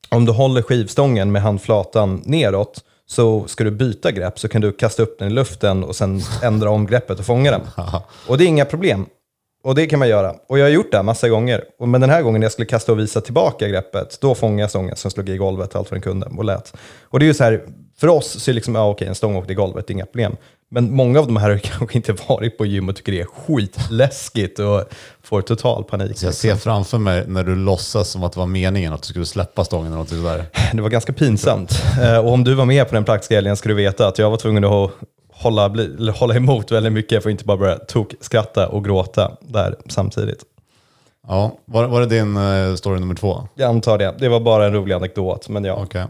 om 0.08 0.24
du 0.24 0.32
håller 0.32 0.62
skivstången 0.62 1.32
med 1.32 1.42
handflatan 1.42 2.22
neråt 2.24 2.84
så 3.06 3.46
ska 3.46 3.64
du 3.64 3.70
byta 3.70 4.10
grepp 4.10 4.38
så 4.38 4.48
kan 4.48 4.60
du 4.60 4.72
kasta 4.72 5.02
upp 5.02 5.18
den 5.18 5.28
i 5.28 5.30
luften 5.30 5.84
och 5.84 5.96
sen 5.96 6.20
ändra 6.42 6.70
om 6.70 6.86
greppet 6.86 7.18
och 7.18 7.24
fånga 7.24 7.50
den. 7.50 7.60
Och 8.26 8.38
det 8.38 8.44
är 8.44 8.48
inga 8.48 8.64
problem. 8.64 9.06
Och 9.64 9.74
det 9.74 9.86
kan 9.86 9.98
man 9.98 10.08
göra. 10.08 10.34
Och 10.48 10.58
jag 10.58 10.64
har 10.64 10.70
gjort 10.70 10.92
det 10.92 11.02
massa 11.02 11.28
gånger. 11.28 11.64
Men 11.78 12.00
den 12.00 12.10
här 12.10 12.22
gången 12.22 12.40
när 12.40 12.44
jag 12.44 12.52
skulle 12.52 12.66
kasta 12.66 12.92
och 12.92 12.98
visa 12.98 13.20
tillbaka 13.20 13.68
greppet, 13.68 14.18
då 14.20 14.34
fångade 14.34 14.60
jag 14.60 14.70
stången 14.70 14.96
som 14.96 15.10
slog 15.10 15.28
i 15.28 15.36
golvet 15.36 15.76
allt 15.76 15.90
vad 15.90 15.96
den 15.96 16.02
kunde 16.02 16.26
och 16.26 16.44
lät. 16.44 16.76
Och 17.02 17.18
det 17.18 17.24
är 17.24 17.28
ju 17.28 17.34
så 17.34 17.44
här, 17.44 17.62
för 18.00 18.08
oss 18.08 18.26
så 18.43 18.50
är 18.50 18.52
det 18.52 18.54
liksom, 18.54 18.75
ja 18.75 18.88
okej, 18.90 19.08
en 19.08 19.14
stång 19.14 19.37
åkte 19.37 19.52
i 19.52 19.54
golvet, 19.54 19.87
det 19.87 19.90
är 19.90 19.94
inga 19.94 20.06
problem. 20.06 20.37
Men 20.69 20.93
många 20.94 21.19
av 21.19 21.26
de 21.26 21.37
här 21.37 21.50
har 21.50 21.58
kanske 21.78 21.96
inte 21.96 22.12
varit 22.28 22.58
på 22.58 22.66
gym 22.66 22.88
och 22.88 22.96
tycker 22.96 23.12
det 23.12 23.20
är 23.20 23.25
skitläskigt 23.25 24.58
och 24.58 24.82
får 25.22 25.43
total 25.43 25.84
panik. 25.84 26.19
Så 26.19 26.26
jag 26.26 26.34
ser 26.34 26.54
framför 26.56 26.98
mig 26.98 27.25
när 27.26 27.44
du 27.44 27.56
låtsas 27.56 28.08
som 28.08 28.25
att 28.25 28.32
det 28.32 28.38
var 28.38 28.46
meningen 28.46 28.93
att 28.93 29.02
du 29.02 29.06
skulle 29.08 29.26
släppa 29.26 29.64
stången 29.64 29.87
eller 29.87 29.96
något 29.96 30.08
sådär. 30.08 30.44
Det 30.72 30.82
var 30.82 30.88
ganska 30.90 31.12
pinsamt. 31.12 31.82
Eh, 32.02 32.19
Och 32.19 32.32
om 32.32 32.44
du 32.44 32.54
var 32.54 32.64
med 32.64 32.88
på 32.88 32.94
den 32.94 33.04
praktiska 33.04 33.34
helgen 33.34 33.56
ska 33.56 33.69
du 33.69 33.75
veta 33.75 34.08
att 34.08 34.19
jag 34.19 34.31
var 34.31 34.37
tvungen 34.37 34.64
att 34.64 34.90
hålla, 35.32 35.69
bli, 35.69 36.10
hålla 36.14 36.34
emot 36.37 36.72
väldigt 36.72 36.93
mycket 36.93 37.22
för 37.22 37.31
att 37.31 37.32
inte 37.32 37.44
bara 37.44 37.56
börja 37.56 37.76
tok, 37.78 38.14
skratta 38.20 38.69
och 38.69 38.84
gråta 38.84 39.37
där 39.40 39.75
samtidigt. 39.88 40.38
Ja, 41.28 41.58
var, 41.64 41.84
var 41.87 42.00
det 42.00 42.06
din 42.06 42.37
eh, 42.37 42.75
story 42.75 43.00
nummer 43.00 43.14
två? 43.14 43.48
Jag 43.54 43.69
antar 43.69 43.98
det. 43.98 44.14
Det 44.19 44.28
var 44.28 44.40
bara 44.40 44.66
en 44.66 44.72
rolig 44.72 44.94
anekdot, 44.94 45.48
men 45.48 45.64
ja. 45.64 45.75
Okej. 45.82 46.06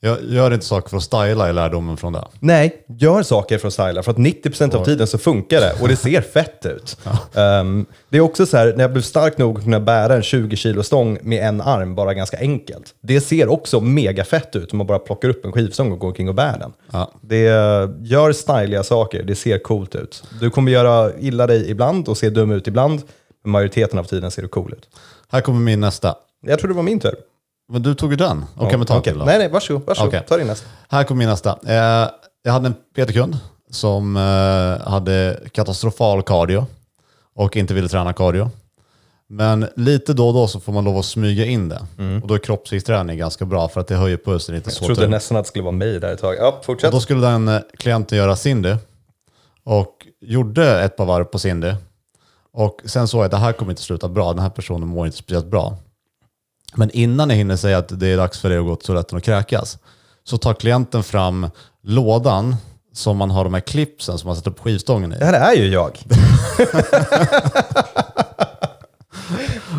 Jag 0.00 0.18
gör 0.22 0.50
inte 0.54 0.66
saker 0.66 0.88
för 0.88 0.96
att 0.96 1.02
styla 1.02 1.50
i 1.50 1.52
lärdomen 1.52 1.96
från 1.96 2.12
det. 2.12 2.24
Nej, 2.40 2.84
gör 2.98 3.22
saker 3.22 3.58
för 3.58 3.68
att 3.68 3.74
styla, 3.74 4.02
för 4.02 4.10
att 4.10 4.16
90% 4.16 4.74
av 4.74 4.84
tiden 4.84 5.06
så 5.06 5.18
funkar 5.18 5.60
det 5.60 5.72
och 5.80 5.88
det 5.88 5.96
ser 5.96 6.20
fett 6.20 6.66
ut. 6.66 6.98
Ehm, 7.34 7.86
det 8.08 8.16
är 8.16 8.20
också 8.20 8.46
så 8.46 8.56
här, 8.56 8.72
när 8.76 8.84
jag 8.84 8.92
blev 8.92 9.02
stark 9.02 9.38
nog 9.38 9.58
att 9.58 9.64
kunna 9.64 9.80
bära 9.80 10.14
en 10.14 10.22
20 10.22 10.56
kilo 10.56 10.82
stång 10.82 11.18
med 11.22 11.48
en 11.48 11.60
arm, 11.60 11.94
bara 11.94 12.14
ganska 12.14 12.38
enkelt. 12.38 12.94
Det 13.00 13.20
ser 13.20 13.48
också 13.48 13.80
mega 13.80 14.24
fett 14.24 14.56
ut 14.56 14.72
om 14.72 14.78
man 14.78 14.86
bara 14.86 14.98
plockar 14.98 15.28
upp 15.28 15.44
en 15.44 15.52
skivstång 15.52 15.92
och 15.92 15.98
går 15.98 16.08
omkring 16.08 16.28
och 16.28 16.34
bär 16.34 16.58
den. 16.58 16.72
Ja. 16.92 17.12
Det 17.20 17.42
gör 18.00 18.32
styliga 18.32 18.82
saker, 18.82 19.22
det 19.22 19.34
ser 19.34 19.58
coolt 19.58 19.94
ut. 19.94 20.24
Du 20.40 20.50
kommer 20.50 20.72
göra 20.72 21.12
illa 21.20 21.46
dig 21.46 21.70
ibland 21.70 22.08
och 22.08 22.18
se 22.18 22.30
dum 22.30 22.50
ut 22.50 22.66
ibland, 22.68 23.02
men 23.44 23.50
majoriteten 23.50 23.98
av 23.98 24.04
tiden 24.04 24.30
ser 24.30 24.42
du 24.42 24.48
cool 24.48 24.72
ut. 24.72 24.88
Här 25.28 25.40
kommer 25.40 25.60
min 25.60 25.80
nästa. 25.80 26.14
Jag 26.46 26.58
tror 26.58 26.68
det 26.68 26.74
var 26.74 26.82
min 26.82 27.00
tur. 27.00 27.14
Men 27.68 27.82
du 27.82 27.94
tog 27.94 28.10
ju 28.10 28.16
den. 28.16 28.44
Okej, 28.56 28.78
men 28.78 28.86
ta 28.86 28.94
en 28.94 29.00
Okej. 29.00 29.12
till 29.12 29.18
då. 29.18 29.24
Nej, 29.24 29.38
nej, 29.38 29.48
varsågod. 29.48 29.86
varsågod. 29.86 30.08
Okej. 30.08 30.22
Ta 30.28 30.36
din 30.36 30.46
nästa. 30.46 30.66
Här 30.88 31.04
kommer 31.04 31.18
min 31.18 31.28
nästa. 31.28 31.58
Eh, 31.66 32.10
jag 32.42 32.52
hade 32.52 32.66
en 32.66 32.74
PT-kund 32.74 33.38
som 33.70 34.16
eh, 34.16 34.88
hade 34.90 35.40
katastrofal 35.52 36.22
cardio 36.22 36.66
och 37.34 37.56
inte 37.56 37.74
ville 37.74 37.88
träna 37.88 38.12
cardio. 38.12 38.50
Men 39.28 39.68
lite 39.76 40.12
då 40.12 40.28
och 40.28 40.34
då 40.34 40.48
så 40.48 40.60
får 40.60 40.72
man 40.72 40.84
lov 40.84 40.98
att 40.98 41.04
smyga 41.04 41.44
in 41.44 41.68
det. 41.68 41.80
Och 42.22 42.28
då 42.28 42.34
är 42.34 42.38
kroppsviktsträning 42.38 43.18
ganska 43.18 43.44
bra 43.44 43.68
för 43.68 43.80
att 43.80 43.86
det 43.86 43.96
höjer 43.96 44.16
pulsen 44.16 44.54
lite 44.54 44.70
Jag 44.70 44.86
trodde 44.86 45.08
nästan 45.08 45.36
att 45.36 45.44
det 45.44 45.48
skulle 45.48 45.62
vara 45.62 45.72
mig 45.72 46.00
där 46.00 46.12
ett 46.12 46.20
tag. 46.20 46.36
Ja, 46.38 46.60
fortsätt. 46.62 46.88
Och 46.88 46.92
då 46.92 47.00
skulle 47.00 47.26
den 47.26 47.48
eh, 47.48 47.60
klienten 47.78 48.18
göra 48.18 48.36
Cindy 48.36 48.76
och 49.64 50.06
gjorde 50.20 50.80
ett 50.80 50.96
par 50.96 51.04
varv 51.04 51.24
på 51.24 51.38
Cindy. 51.38 51.74
Och 52.52 52.80
sen 52.84 53.08
såg 53.08 53.18
jag 53.18 53.24
att 53.24 53.30
det 53.30 53.36
här 53.36 53.52
kommer 53.52 53.72
inte 53.72 53.82
sluta 53.82 54.08
bra, 54.08 54.32
den 54.32 54.42
här 54.42 54.50
personen 54.50 54.88
mår 54.88 55.06
inte 55.06 55.18
speciellt 55.18 55.46
bra. 55.46 55.76
Men 56.74 56.90
innan 56.90 57.30
jag 57.30 57.36
hinner 57.36 57.56
säga 57.56 57.78
att 57.78 58.00
det 58.00 58.08
är 58.08 58.16
dags 58.16 58.40
för 58.40 58.48
dig 58.48 58.58
att 58.58 58.64
gå 58.64 58.76
till 58.76 58.86
toaletten 58.86 59.18
och 59.18 59.24
kräkas 59.24 59.78
så 60.24 60.38
tar 60.38 60.54
klienten 60.54 61.02
fram 61.02 61.50
lådan 61.82 62.56
som 62.92 63.16
man 63.16 63.30
har 63.30 63.44
de 63.44 63.54
här 63.54 63.60
clipsen 63.60 64.18
som 64.18 64.28
man 64.28 64.36
sätter 64.36 64.50
på 64.50 64.62
skivstången 64.62 65.12
i 65.12 65.18
Det 65.18 65.24
här 65.24 65.52
är 65.52 65.54
ju 65.54 65.68
jag. 65.68 65.98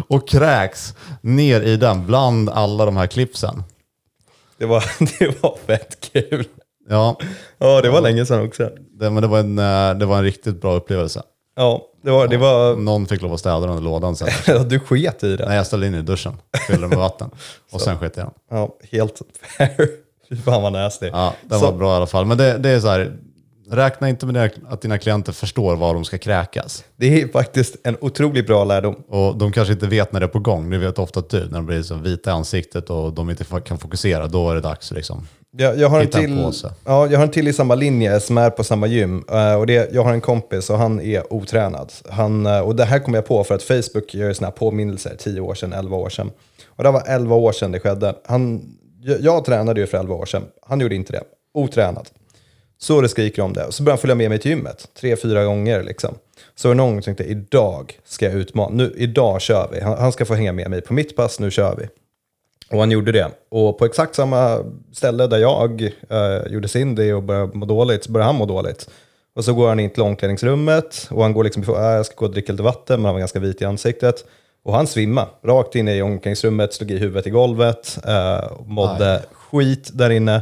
och 0.08 0.28
kräks 0.28 0.94
ner 1.22 1.62
i 1.62 1.78
den 1.78 2.06
bland 2.06 2.50
alla 2.50 2.86
de 2.86 2.98
här 2.98 3.08
clipsen. 3.08 3.64
Det 4.58 4.66
var, 4.66 4.84
det 5.20 5.44
var 5.44 5.58
fett 5.68 6.12
kul. 6.14 6.46
Ja, 6.90 7.18
Ja, 7.58 7.82
det 7.82 7.90
var 7.90 8.02
länge 8.02 8.26
sedan 8.26 8.46
också. 8.48 8.70
det, 9.00 9.10
men 9.10 9.22
det 9.22 9.28
var, 9.28 9.40
en, 9.40 9.60
eh, 9.60 9.94
det 10.00 10.06
var 10.06 10.18
en 10.18 10.24
riktigt 10.24 10.62
bra 10.62 10.76
upplevelse. 10.76 11.24
Ja, 11.56 11.82
det 12.08 12.14
var... 12.14 12.28
Det 12.28 12.38
var 12.38 12.76
Någon 12.76 13.06
fick 13.08 13.22
lov 13.22 13.34
att 13.34 13.40
städa 13.40 13.60
den 13.60 13.76
där 13.76 13.82
lådan 13.82 14.16
sen. 14.16 14.28
du 14.70 14.80
sket 14.80 15.24
i 15.24 15.36
det. 15.36 15.46
Nej, 15.48 15.58
jag 15.58 15.68
ställde 15.68 15.88
in 15.88 15.96
i 15.96 16.02
duschen, 16.02 16.34
fyllde 16.68 16.82
den 16.82 16.90
med 16.90 16.98
vatten 17.00 17.30
och 17.72 17.82
sen 17.82 17.98
sket 17.98 18.18
jag 18.18 18.24
i 18.24 18.30
den. 18.50 18.58
Ja, 18.60 18.76
helt 18.92 19.22
fair. 19.58 19.88
Fy 20.30 20.36
fan 20.36 20.62
vad 20.62 20.74
nasty. 20.74 21.08
Ja, 21.14 21.34
den 21.44 21.60
Så- 21.60 21.66
var 21.66 21.78
bra 21.78 21.94
i 21.94 21.96
alla 21.96 22.08
fall. 22.08 22.26
Men 22.26 22.38
det, 22.38 22.58
det 22.58 22.70
är 22.70 22.80
så 22.80 22.88
här, 22.88 23.14
räkna 23.72 24.10
inte 24.10 24.26
med 24.26 24.52
att 24.68 24.82
dina 24.82 24.98
klienter 24.98 25.32
förstår 25.32 25.76
var 25.76 25.94
de 25.94 26.06
ska 26.06 26.18
kräkas. 26.18 26.84
Det 26.96 27.22
är 27.22 27.28
faktiskt 27.28 27.76
en 27.84 27.98
otroligt 28.02 28.48
bra 28.48 28.64
lärdom. 28.64 28.96
Och 29.08 29.38
de 29.38 29.52
kanske 29.52 29.74
inte 29.74 29.88
vet 29.88 30.12
när 30.12 30.20
det 30.20 30.26
är 30.26 30.28
på 30.28 30.40
gång. 30.40 30.70
Det 30.70 30.78
vet 30.78 31.00
ofta 31.00 31.24
du, 31.30 31.40
när 31.40 31.52
de 31.52 31.66
blir 31.66 31.82
så 31.82 31.96
vita 31.96 32.30
i 32.30 32.34
ansiktet 32.34 32.90
och 32.90 33.14
de 33.14 33.30
inte 33.30 33.46
kan 33.66 33.78
fokusera, 33.80 34.28
då 34.28 34.52
är 34.52 34.56
det 34.56 34.62
dags 34.62 34.92
liksom. 34.92 35.28
Jag, 35.58 35.78
jag, 35.78 35.90
har 35.90 35.98
en 35.98 36.06
Hitta 36.06 36.20
en 36.20 36.26
till, 36.26 36.44
påse. 36.44 36.74
ja, 36.86 37.08
jag 37.08 37.18
har 37.18 37.26
en 37.26 37.32
till 37.32 37.48
i 37.48 37.54
samma 37.54 37.76
linje 37.76 38.20
som 38.20 38.38
är 38.38 38.50
på 38.50 38.64
samma 38.64 38.88
gym. 38.88 39.24
Eh, 39.32 39.54
och 39.54 39.68
det, 39.68 39.94
jag 39.94 40.04
har 40.04 40.14
en 40.14 40.22
kompis 40.22 40.70
och 40.70 40.78
han 40.78 41.02
är 41.02 41.34
otränad. 41.34 41.94
Han, 42.10 42.46
eh, 42.46 42.60
och 42.60 42.76
det 42.76 42.86
här 42.86 43.00
kom 43.00 43.14
jag 43.14 43.26
på 43.26 43.44
för 43.44 43.56
att 43.56 43.64
Facebook 43.64 44.14
gör 44.14 44.34
såna 44.34 44.48
här 44.48 44.52
påminnelser 44.52 45.16
10 45.20 45.42
år 45.42 45.56
sedan, 45.56 45.74
11 45.74 45.98
år 45.98 46.10
sedan. 46.10 46.32
Och 46.68 46.84
det 46.84 46.92
var 46.92 47.04
11 47.08 47.36
år 47.36 47.52
sedan 47.52 47.72
det 47.72 47.80
skedde. 47.80 48.16
Han, 48.26 48.62
jag, 49.02 49.22
jag 49.22 49.46
tränade 49.46 49.80
ju 49.80 49.88
för 49.88 49.98
11 49.98 50.16
år 50.16 50.26
sedan. 50.26 50.44
Han 50.68 50.80
gjorde 50.80 50.96
inte 50.96 51.12
det. 51.12 51.24
Otränad. 51.54 52.10
Så 52.80 53.02
det 53.02 53.10
skriker 53.10 53.42
om 53.42 53.54
det. 53.54 53.66
Och 53.66 53.74
så 53.74 53.84
började 53.84 53.92
han 53.94 54.02
följa 54.02 54.16
med 54.16 54.30
mig 54.30 54.40
till 54.40 54.52
gymmet. 54.52 54.88
Tre, 55.00 55.16
fyra 55.16 55.46
gånger 55.46 55.84
liksom. 55.84 56.16
Så 56.56 56.74
någon 56.74 56.92
gång 56.92 57.02
tänkte 57.02 57.24
idag 57.24 58.00
ska 58.06 58.26
jag 58.26 58.36
utmana. 58.36 58.76
Nu, 58.76 58.94
idag 58.98 59.42
kör 59.42 59.70
vi. 59.72 59.80
Han, 59.80 59.98
han 59.98 60.12
ska 60.12 60.26
få 60.26 60.34
hänga 60.34 60.54
med 60.54 60.70
mig 60.70 60.82
på 60.82 60.94
mitt 60.94 61.16
pass, 61.16 61.40
nu 61.40 61.52
kör 61.52 61.76
vi. 61.76 61.88
Och 62.72 62.80
han 62.80 62.92
gjorde 62.92 63.12
det. 63.12 63.32
Och 63.50 63.78
på 63.78 63.86
exakt 63.86 64.16
samma 64.16 64.60
ställe 64.94 65.28
där 65.28 65.38
jag 65.38 65.82
eh, 66.10 66.52
gjorde 66.52 66.68
Cindy 66.68 67.12
och 67.12 67.24
började 67.24 67.58
må 67.58 67.66
dåligt, 67.66 68.04
så 68.04 68.12
började 68.12 68.30
han 68.30 68.36
må 68.36 68.46
dåligt. 68.46 68.90
Och 69.36 69.46
så 69.46 69.54
går 69.54 69.68
han 69.68 69.80
in 69.80 69.90
till 69.90 70.04
omklädningsrummet 70.04 71.08
och 71.12 71.24
han 71.24 71.34
går 71.34 71.44
liksom 71.44 71.64
ifrån, 71.64 71.76
äh, 71.76 71.84
jag 71.84 72.06
ska 72.06 72.16
gå 72.16 72.26
och 72.26 72.32
dricka 72.32 72.52
lite 72.52 72.64
vatten, 72.64 73.02
men 73.02 73.06
han 73.06 73.14
var 73.14 73.20
ganska 73.20 73.40
vit 73.40 73.62
i 73.62 73.66
ansiktet. 73.66 74.26
Och 74.64 74.74
han 74.74 74.88
svimmade 74.88 75.28
rakt 75.44 75.76
in 75.76 75.88
i 75.88 76.02
omklädningsrummet, 76.02 76.74
slog 76.74 76.92
i 76.92 76.98
huvudet 76.98 77.28
i 77.28 77.30
golvet, 77.30 77.98
eh, 78.08 78.52
mådde 78.66 79.24
skit 79.32 79.90
där 79.94 80.10
inne. 80.10 80.42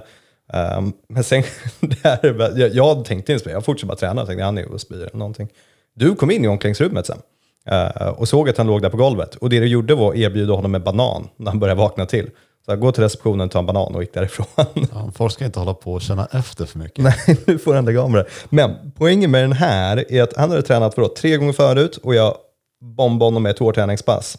Um, 0.53 0.93
men 1.09 1.23
sen, 1.23 1.43
där, 1.79 2.57
jag, 2.59 2.75
jag 2.75 3.05
tänkte 3.05 3.33
inte 3.33 3.49
jag 3.49 3.65
fortsatte 3.65 3.87
bara 3.87 3.97
träna, 3.97 4.21
jag 4.21 4.27
tänkte 4.27 4.43
han 4.43 4.57
är 4.57 4.77
spyr 4.77 4.97
eller 4.97 5.17
någonting. 5.17 5.49
Du 5.95 6.15
kom 6.15 6.31
in 6.31 6.45
i 6.45 6.47
omklädningsrummet 6.47 7.05
sen 7.05 7.17
eh, 7.65 8.07
och 8.07 8.27
såg 8.27 8.49
att 8.49 8.57
han 8.57 8.67
låg 8.67 8.81
där 8.81 8.89
på 8.89 8.97
golvet. 8.97 9.35
Och 9.35 9.49
det 9.49 9.59
du 9.59 9.67
gjorde 9.67 9.95
var 9.95 10.09
att 10.11 10.17
erbjuda 10.17 10.53
honom 10.53 10.75
en 10.75 10.83
banan 10.83 11.27
när 11.37 11.51
han 11.51 11.59
började 11.59 11.79
vakna 11.79 12.05
till. 12.05 12.29
Så 12.65 12.71
jag 12.71 12.79
går 12.79 12.91
till 12.91 13.03
receptionen, 13.03 13.49
tar 13.49 13.59
en 13.59 13.65
banan 13.65 13.95
och 13.95 14.01
gick 14.01 14.13
därifrån. 14.13 14.45
Ja, 14.91 15.11
folk 15.15 15.33
ska 15.33 15.45
inte 15.45 15.59
hålla 15.59 15.73
på 15.73 15.93
och 15.93 16.01
känna 16.01 16.27
efter 16.31 16.65
för 16.65 16.79
mycket. 16.79 17.03
Nej, 17.03 17.37
nu 17.47 17.57
får 17.57 17.73
han 17.73 17.85
lägga 17.85 18.01
av 18.01 18.11
med 18.11 18.25
det. 18.25 18.29
Men 18.49 18.91
poängen 18.97 19.31
med 19.31 19.43
den 19.43 19.53
här 19.53 20.11
är 20.11 20.23
att 20.23 20.35
han 20.35 20.49
hade 20.49 20.61
tränat 20.61 20.97
vadå, 20.97 21.09
tre 21.09 21.37
gånger 21.37 21.53
förut 21.53 21.97
och 21.97 22.15
jag 22.15 22.35
bombade 22.81 23.27
honom 23.27 23.43
med 23.43 23.49
ett 23.49 23.59
hårträningspass. 23.59 24.37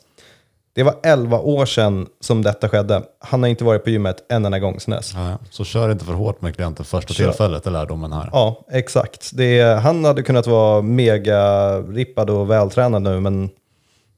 Det 0.76 0.82
var 0.82 0.94
11 1.02 1.38
år 1.38 1.66
sedan 1.66 2.06
som 2.20 2.42
detta 2.42 2.68
skedde. 2.68 3.02
Han 3.18 3.42
har 3.42 3.48
inte 3.50 3.64
varit 3.64 3.84
på 3.84 3.90
gymmet 3.90 4.24
en 4.28 4.44
enda 4.44 4.58
gång 4.58 4.80
sedan 4.80 4.94
dess. 4.94 5.12
Ja, 5.14 5.38
så 5.50 5.64
kör 5.64 5.92
inte 5.92 6.04
för 6.04 6.12
hårt 6.12 6.42
med 6.42 6.54
klienten 6.54 6.84
första 6.84 7.14
Kör. 7.14 7.24
tillfället, 7.24 7.66
är 7.66 7.70
lärdomen 7.70 8.12
här. 8.12 8.28
Ja, 8.32 8.64
exakt. 8.72 9.30
Det 9.34 9.58
är, 9.58 9.76
han 9.76 10.04
hade 10.04 10.22
kunnat 10.22 10.46
vara 10.46 10.82
mega 10.82 11.78
rippad 11.80 12.30
och 12.30 12.50
vältränad 12.50 13.02
nu, 13.02 13.20
men 13.20 13.50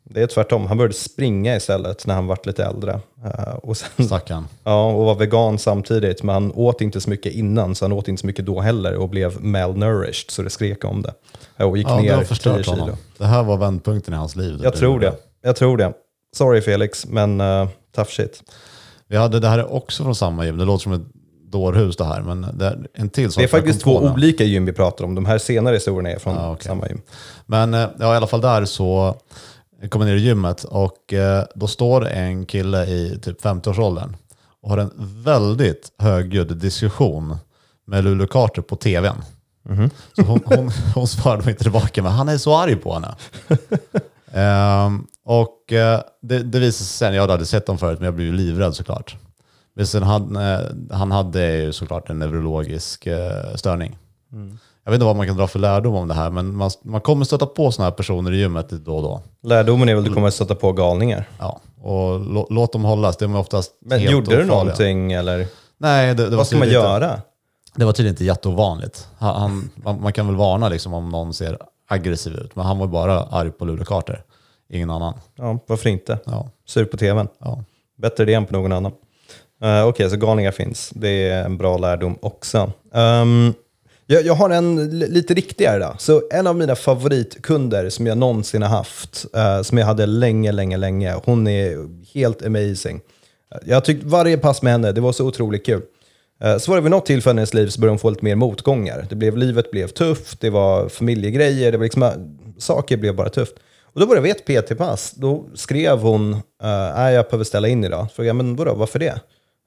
det 0.05 0.23
är 0.23 0.27
tvärtom. 0.27 0.67
Han 0.67 0.77
började 0.77 0.95
springa 0.95 1.57
istället 1.57 2.07
när 2.07 2.15
han 2.15 2.27
var 2.27 2.39
lite 2.43 2.65
äldre. 2.65 3.01
Eh, 3.25 3.55
och, 3.55 3.77
sen, 3.77 4.07
Stackarn. 4.07 4.45
ja, 4.65 4.93
och 4.93 5.05
var 5.05 5.15
vegan 5.15 5.59
samtidigt, 5.59 6.23
men 6.23 6.33
han 6.35 6.53
åt 6.53 6.81
inte 6.81 7.01
så 7.01 7.11
mycket 7.11 7.33
innan, 7.33 7.75
så 7.75 7.85
han 7.85 7.93
åt 7.93 8.09
inte 8.09 8.21
så 8.21 8.27
mycket 8.27 8.47
då 8.47 8.61
heller 8.61 8.97
och 8.97 9.09
blev 9.09 9.45
malnourished, 9.45 10.31
så 10.31 10.43
det 10.43 10.51
skrek 10.51 10.85
om 10.85 11.03
det. 11.03 11.15
Och 11.65 11.79
gick 11.79 11.89
Ja, 11.89 11.97
det 11.97 12.03
ner 12.03 12.13
har 12.13 12.19
10 12.19 12.27
förstört 12.27 12.65
kilo. 12.65 12.77
honom. 12.77 12.97
Det 13.19 13.27
här 13.27 13.43
var 13.43 13.57
vändpunkten 13.57 14.15
i 14.15 14.17
hans 14.17 14.37
liv. 14.37 14.61
Jag 14.63 14.77
tror 14.77 15.01
det. 15.01 15.15
Jag 15.43 15.57
tror 15.57 15.77
det. 15.77 15.93
Sorry 16.39 16.61
Felix, 16.61 17.07
men 17.07 17.41
uh, 17.41 17.69
tough 17.97 18.11
shit. 18.11 18.43
Vi 19.09 19.17
hade, 19.17 19.41
det 19.41 19.49
här 19.49 19.59
är 19.59 19.73
också 19.73 20.03
från 20.03 20.15
samma 20.15 20.45
gym. 20.45 20.59
Det 20.59 20.65
låter 20.65 20.83
som 20.83 20.93
ett 20.93 21.03
dårhus 21.51 21.97
det 21.97 22.05
här, 22.05 22.23
men 22.23 22.47
det 22.59 22.67
är 22.67 22.87
en 22.95 23.11
till 23.11 23.33
sak 23.33 23.41
Det 23.41 23.45
är 23.45 23.49
faktiskt 23.49 23.81
två 23.81 23.97
olika 23.97 24.45
gym 24.45 24.67
vi 24.67 24.73
pratar 24.73 25.05
om. 25.05 25.15
De 25.15 25.27
här 25.27 25.39
senare 25.39 25.75
historierna 25.75 26.11
är 26.11 26.19
från 26.19 26.35
Ja, 26.35 26.53
okej. 26.53 26.65
samma 26.67 26.89
gym. 26.89 27.01
Men 27.47 27.75
eh, 27.75 27.89
ja, 27.99 28.15
i 28.15 28.17
alla 28.17 28.27
fall 28.27 28.41
där 28.41 28.65
så 28.65 29.17
kommer 29.89 30.07
ner 30.07 30.15
i 30.15 30.21
gymmet 30.21 30.65
och 30.65 31.13
eh, 31.13 31.45
då 31.55 31.67
står 31.67 32.09
en 32.09 32.47
kille 32.47 32.85
i 32.87 33.19
typ 33.23 33.43
50-årsåldern 33.43 34.17
och 34.63 34.71
har 34.71 34.79
en 34.79 34.91
väldigt 35.25 35.93
högljudd 35.99 36.57
diskussion 36.57 37.37
med 37.87 38.05
Lulu 38.05 38.27
Carter 38.27 38.63
på 38.63 38.77
tvn. 38.77 39.17
Mhm. 39.69 39.91
Så 40.17 40.23
hon, 40.23 40.41
hon, 40.45 40.71
hon 40.95 41.09
svarade 41.09 41.51
inte 41.51 41.63
tillbaka, 41.63 42.03
men 42.03 42.13
han 42.13 42.29
är 42.29 42.39
så 42.39 42.57
arg 42.57 42.77
på 42.77 42.95
henne. 42.95 43.15
Ehm, 44.33 45.07
och 45.25 45.73
eh, 45.73 46.01
det, 46.23 46.39
det 46.39 46.59
visade 46.59 46.73
sig 46.73 46.87
sen, 46.87 47.15
jag 47.15 47.29
hade 47.29 47.47
sett 47.47 47.67
dem 47.67 47.79
förut, 47.79 47.99
men 47.99 48.05
jag 48.05 48.15
blev 48.15 48.27
ju 48.27 48.33
livrädd 48.33 48.75
såklart. 48.75 49.17
Men 49.75 49.87
sen 49.87 50.03
han, 50.03 50.37
eh, 50.37 50.61
han 50.91 51.13
hade 51.13 51.57
ju 51.57 51.73
såklart 51.73 52.11
en 52.11 52.19
neurologisk 52.19 53.07
eh, 53.07 53.55
störning. 53.55 53.99
Jag 54.85 54.91
vet 54.91 54.95
inte 54.97 55.05
vad 55.07 55.17
man 55.17 55.27
kan 55.27 55.37
dra 55.37 55.47
för 55.47 55.59
lärdom 55.59 55.95
om 55.95 56.09
det 56.09 56.15
här, 56.15 56.31
men 56.31 56.57
man, 56.57 56.71
man 56.83 57.01
kommer 57.01 57.25
stöta 57.25 57.47
på 57.47 57.73
sådana 57.73 57.91
här 57.91 57.97
personer 57.97 58.33
i 58.33 58.37
gymmet 58.37 58.71
då 58.71 58.97
och 58.97 59.03
då. 59.03 59.21
Lärdomen 59.43 59.89
är 59.89 59.95
väl 59.95 60.03
att 60.05 60.09
du 60.09 60.15
kommer 60.15 60.31
stöta 60.31 60.55
på 60.55 60.73
galningar. 60.73 61.29
Ja, 61.39 61.61
och 61.83 62.21
lå, 62.21 62.47
låt 62.51 62.73
dem 62.73 62.85
hållas. 62.85 63.17
De 63.17 63.35
är 63.35 63.39
oftast 63.39 63.73
Men 63.81 63.99
helt 63.99 64.13
gjorde 64.13 64.27
du 64.27 64.37
ofarliga. 64.37 64.55
någonting 64.55 65.13
eller? 65.13 65.47
Nej, 65.79 66.15
det, 66.15 66.25
det 66.25 66.31
var 66.31 66.37
Vad 66.37 66.47
ska 66.47 66.59
man 66.59 66.69
göra? 66.69 67.11
Inte, 67.11 67.23
det 67.75 67.85
var 67.85 67.93
tydligen 67.93 68.13
inte 68.13 68.25
jätteovanligt. 68.25 69.09
Han, 69.19 69.41
han, 69.41 69.71
man, 69.75 70.01
man 70.03 70.13
kan 70.13 70.27
väl 70.27 70.37
varna 70.37 70.69
liksom 70.69 70.95
om 70.95 71.09
någon 71.09 71.35
ser 71.35 71.59
aggressiv 71.89 72.33
ut, 72.35 72.57
men 72.57 72.65
han 72.67 72.79
var 72.79 72.87
bara 72.87 73.21
arg 73.23 73.51
på 73.51 73.65
Luleå 73.65 73.85
Carter. 73.85 74.23
Ingen 74.71 74.91
annan. 74.91 75.15
Ja, 75.37 75.59
varför 75.67 75.89
inte? 75.91 76.19
Ja, 76.25 76.51
Sur 76.67 76.85
på 76.85 76.97
tvn. 76.97 77.29
ja. 77.39 77.65
Bättre 77.97 78.25
det 78.25 78.35
än 78.35 78.47
på 78.47 78.53
någon 78.53 78.73
annan. 78.73 78.93
Uh, 79.65 79.87
Okej, 79.89 80.11
så 80.11 80.17
galningar 80.17 80.51
finns. 80.53 80.91
Det 80.95 81.09
är 81.29 81.45
en 81.45 81.57
bra 81.59 81.79
lärdom 81.79 82.19
också. 82.23 82.73
Ehm, 82.95 83.53
jag, 84.07 84.23
jag 84.27 84.35
har 84.35 84.51
en 84.51 84.99
li- 84.99 85.09
lite 85.11 85.35
riktigare 85.35 85.79
då. 85.79 85.95
Så 85.99 86.23
en 86.31 86.47
av 86.47 86.57
mina 86.57 86.77
favoritkunder 86.77 87.91
som 87.91 88.07
jag 88.07 88.19
någonsin 88.19 88.63
har 88.63 88.69
haft, 88.69 89.27
eh, 89.35 89.63
som 89.63 89.79
jag 89.79 89.87
hade 89.87 90.07
länge, 90.07 90.53
länge, 90.53 90.77
länge. 90.77 91.15
Hon 91.25 91.47
är 91.47 91.89
helt 92.15 92.47
amazing. 92.47 93.01
Jag 93.65 93.77
har 93.77 93.81
tyckt 93.81 94.05
varje 94.05 94.39
pass 94.39 94.63
med 94.63 94.73
henne, 94.73 94.93
det 94.93 95.01
var 95.01 95.13
så 95.13 95.27
otroligt 95.27 95.67
kul. 95.67 95.83
Eh, 96.45 96.59
så 96.59 96.71
var 96.71 96.77
det 96.77 96.83
vid 96.83 96.91
något 96.91 97.07
tillfälle 97.07 97.35
i 97.35 97.39
hennes 97.41 97.55
liv 97.55 97.67
så 97.69 97.81
började 97.81 97.93
hon 97.93 97.99
få 97.99 98.11
lite 98.11 98.25
mer 98.25 98.35
motgångar. 98.37 99.07
Det 99.09 99.17
blev, 99.17 99.37
livet 99.37 99.71
blev 99.71 99.87
tufft, 99.89 100.41
det 100.41 100.51
var 100.51 100.89
familjegrejer, 100.89 101.73
det 101.73 101.79
var 101.79 101.85
liksom, 101.85 102.03
eh, 102.03 102.11
saker 102.59 102.97
blev 102.97 103.17
bara 103.17 103.29
tufft. 103.29 103.55
Och 103.95 104.01
då 104.01 104.07
började 104.07 104.25
vi 104.25 104.31
ett 104.31 104.45
PT-pass, 104.69 105.13
då 105.17 105.45
skrev 105.55 105.99
hon, 105.99 106.33
uh, 106.33 107.11
jag 107.13 107.25
behöver 107.27 107.45
ställa 107.45 107.69
in 107.69 107.85
idag. 107.85 108.07
Så 108.11 108.15
frågade 108.15 108.29
jag, 108.29 108.37
men 108.37 108.57
vadå, 108.57 108.75
varför 108.75 108.99
det? 108.99 109.21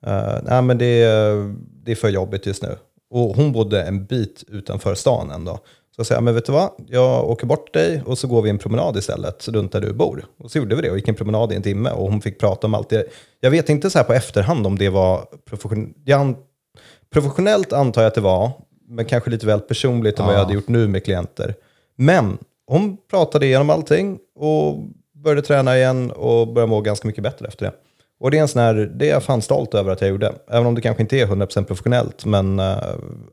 Uh, 0.08 0.40
nej 0.44 0.62
men 0.62 0.78
det, 0.78 0.86
är- 0.86 1.56
det 1.86 1.92
är 1.92 1.96
för 1.96 2.10
jobbigt 2.10 2.46
just 2.46 2.64
nu. 2.64 2.78
Och 3.10 3.36
hon 3.36 3.52
bodde 3.52 3.84
en 3.84 4.06
bit 4.06 4.44
utanför 4.48 4.96
stan 4.96 5.32
ändå. 5.32 5.54
Så 5.96 6.00
jag 6.00 6.06
sa, 6.06 6.22
men 6.22 6.36
vet 6.36 6.46
du 6.46 6.52
vad, 6.52 6.70
jag 6.88 7.30
åker 7.30 7.48
bort 7.48 7.74
dig 7.74 8.02
och 8.06 8.18
så 8.18 8.28
går 8.28 8.42
vi 8.42 8.50
en 8.50 8.58
promenad 8.58 8.98
istället, 8.98 9.48
runt 9.48 9.72
där 9.72 9.82
du 9.82 9.94
bor. 9.94 10.26
Och 10.44 10.52
så 10.52 10.58
gjorde 10.58 10.76
vi 10.76 10.82
det 10.82 10.90
och 10.92 10.98
gick 10.98 11.08
en 11.08 11.16
promenad 11.16 11.52
i 11.52 11.56
en 11.56 11.62
timme 11.64 11.90
och 11.90 12.12
hon 12.12 12.22
fick 12.22 12.40
prata 12.40 12.68
om 12.68 12.74
allt 12.74 12.90
det. 12.90 13.06
Jag 13.40 13.52
vet 13.52 13.70
inte 13.70 13.90
så 13.90 13.98
här 13.98 14.06
på 14.06 14.14
efterhand 14.14 14.68
om 14.68 14.78
det 14.78 14.90
var 14.90 15.26
professionellt. 15.50 15.96
Professionellt 17.14 17.74
antar 17.74 18.02
jag 18.02 18.08
att 18.08 18.16
det 18.16 18.22
var, 18.22 18.52
men 18.88 19.06
kanske 19.06 19.30
lite 19.30 19.46
väl 19.46 19.60
personligt 19.60 20.20
än 20.20 20.26
vad 20.26 20.36
jag 20.36 20.40
hade 20.40 20.54
gjort 20.54 20.68
nu 20.68 20.88
med 20.88 21.06
klienter. 21.06 21.56
Men 21.96 22.38
hon 22.68 22.98
pratade 23.10 23.46
igenom 23.46 23.70
allting 23.70 24.20
och 24.36 24.80
började 25.16 25.42
träna 25.42 25.78
igen 25.78 26.12
och 26.12 26.48
började 26.48 26.70
må 26.70 26.82
ganska 26.82 27.08
mycket 27.08 27.24
bättre 27.24 27.48
efter 27.48 27.66
det. 27.66 27.72
Och 28.20 28.32
det 28.32 28.38
är 28.38 28.42
en 28.42 28.48
sån 28.48 28.62
här, 28.62 28.74
det 28.74 29.06
är 29.10 29.14
jag 29.14 29.24
fan 29.24 29.42
stolt 29.42 29.74
över 29.74 29.92
att 29.92 30.02
jag 30.02 30.10
gjorde. 30.10 30.34
Även 30.50 30.66
om 30.68 30.76
det 30.76 30.82
kanske 30.82 31.04
inte 31.04 31.18
är 31.20 31.26
100% 31.28 31.64
professionellt, 31.64 32.26
men 32.26 32.60
eh, 32.60 32.78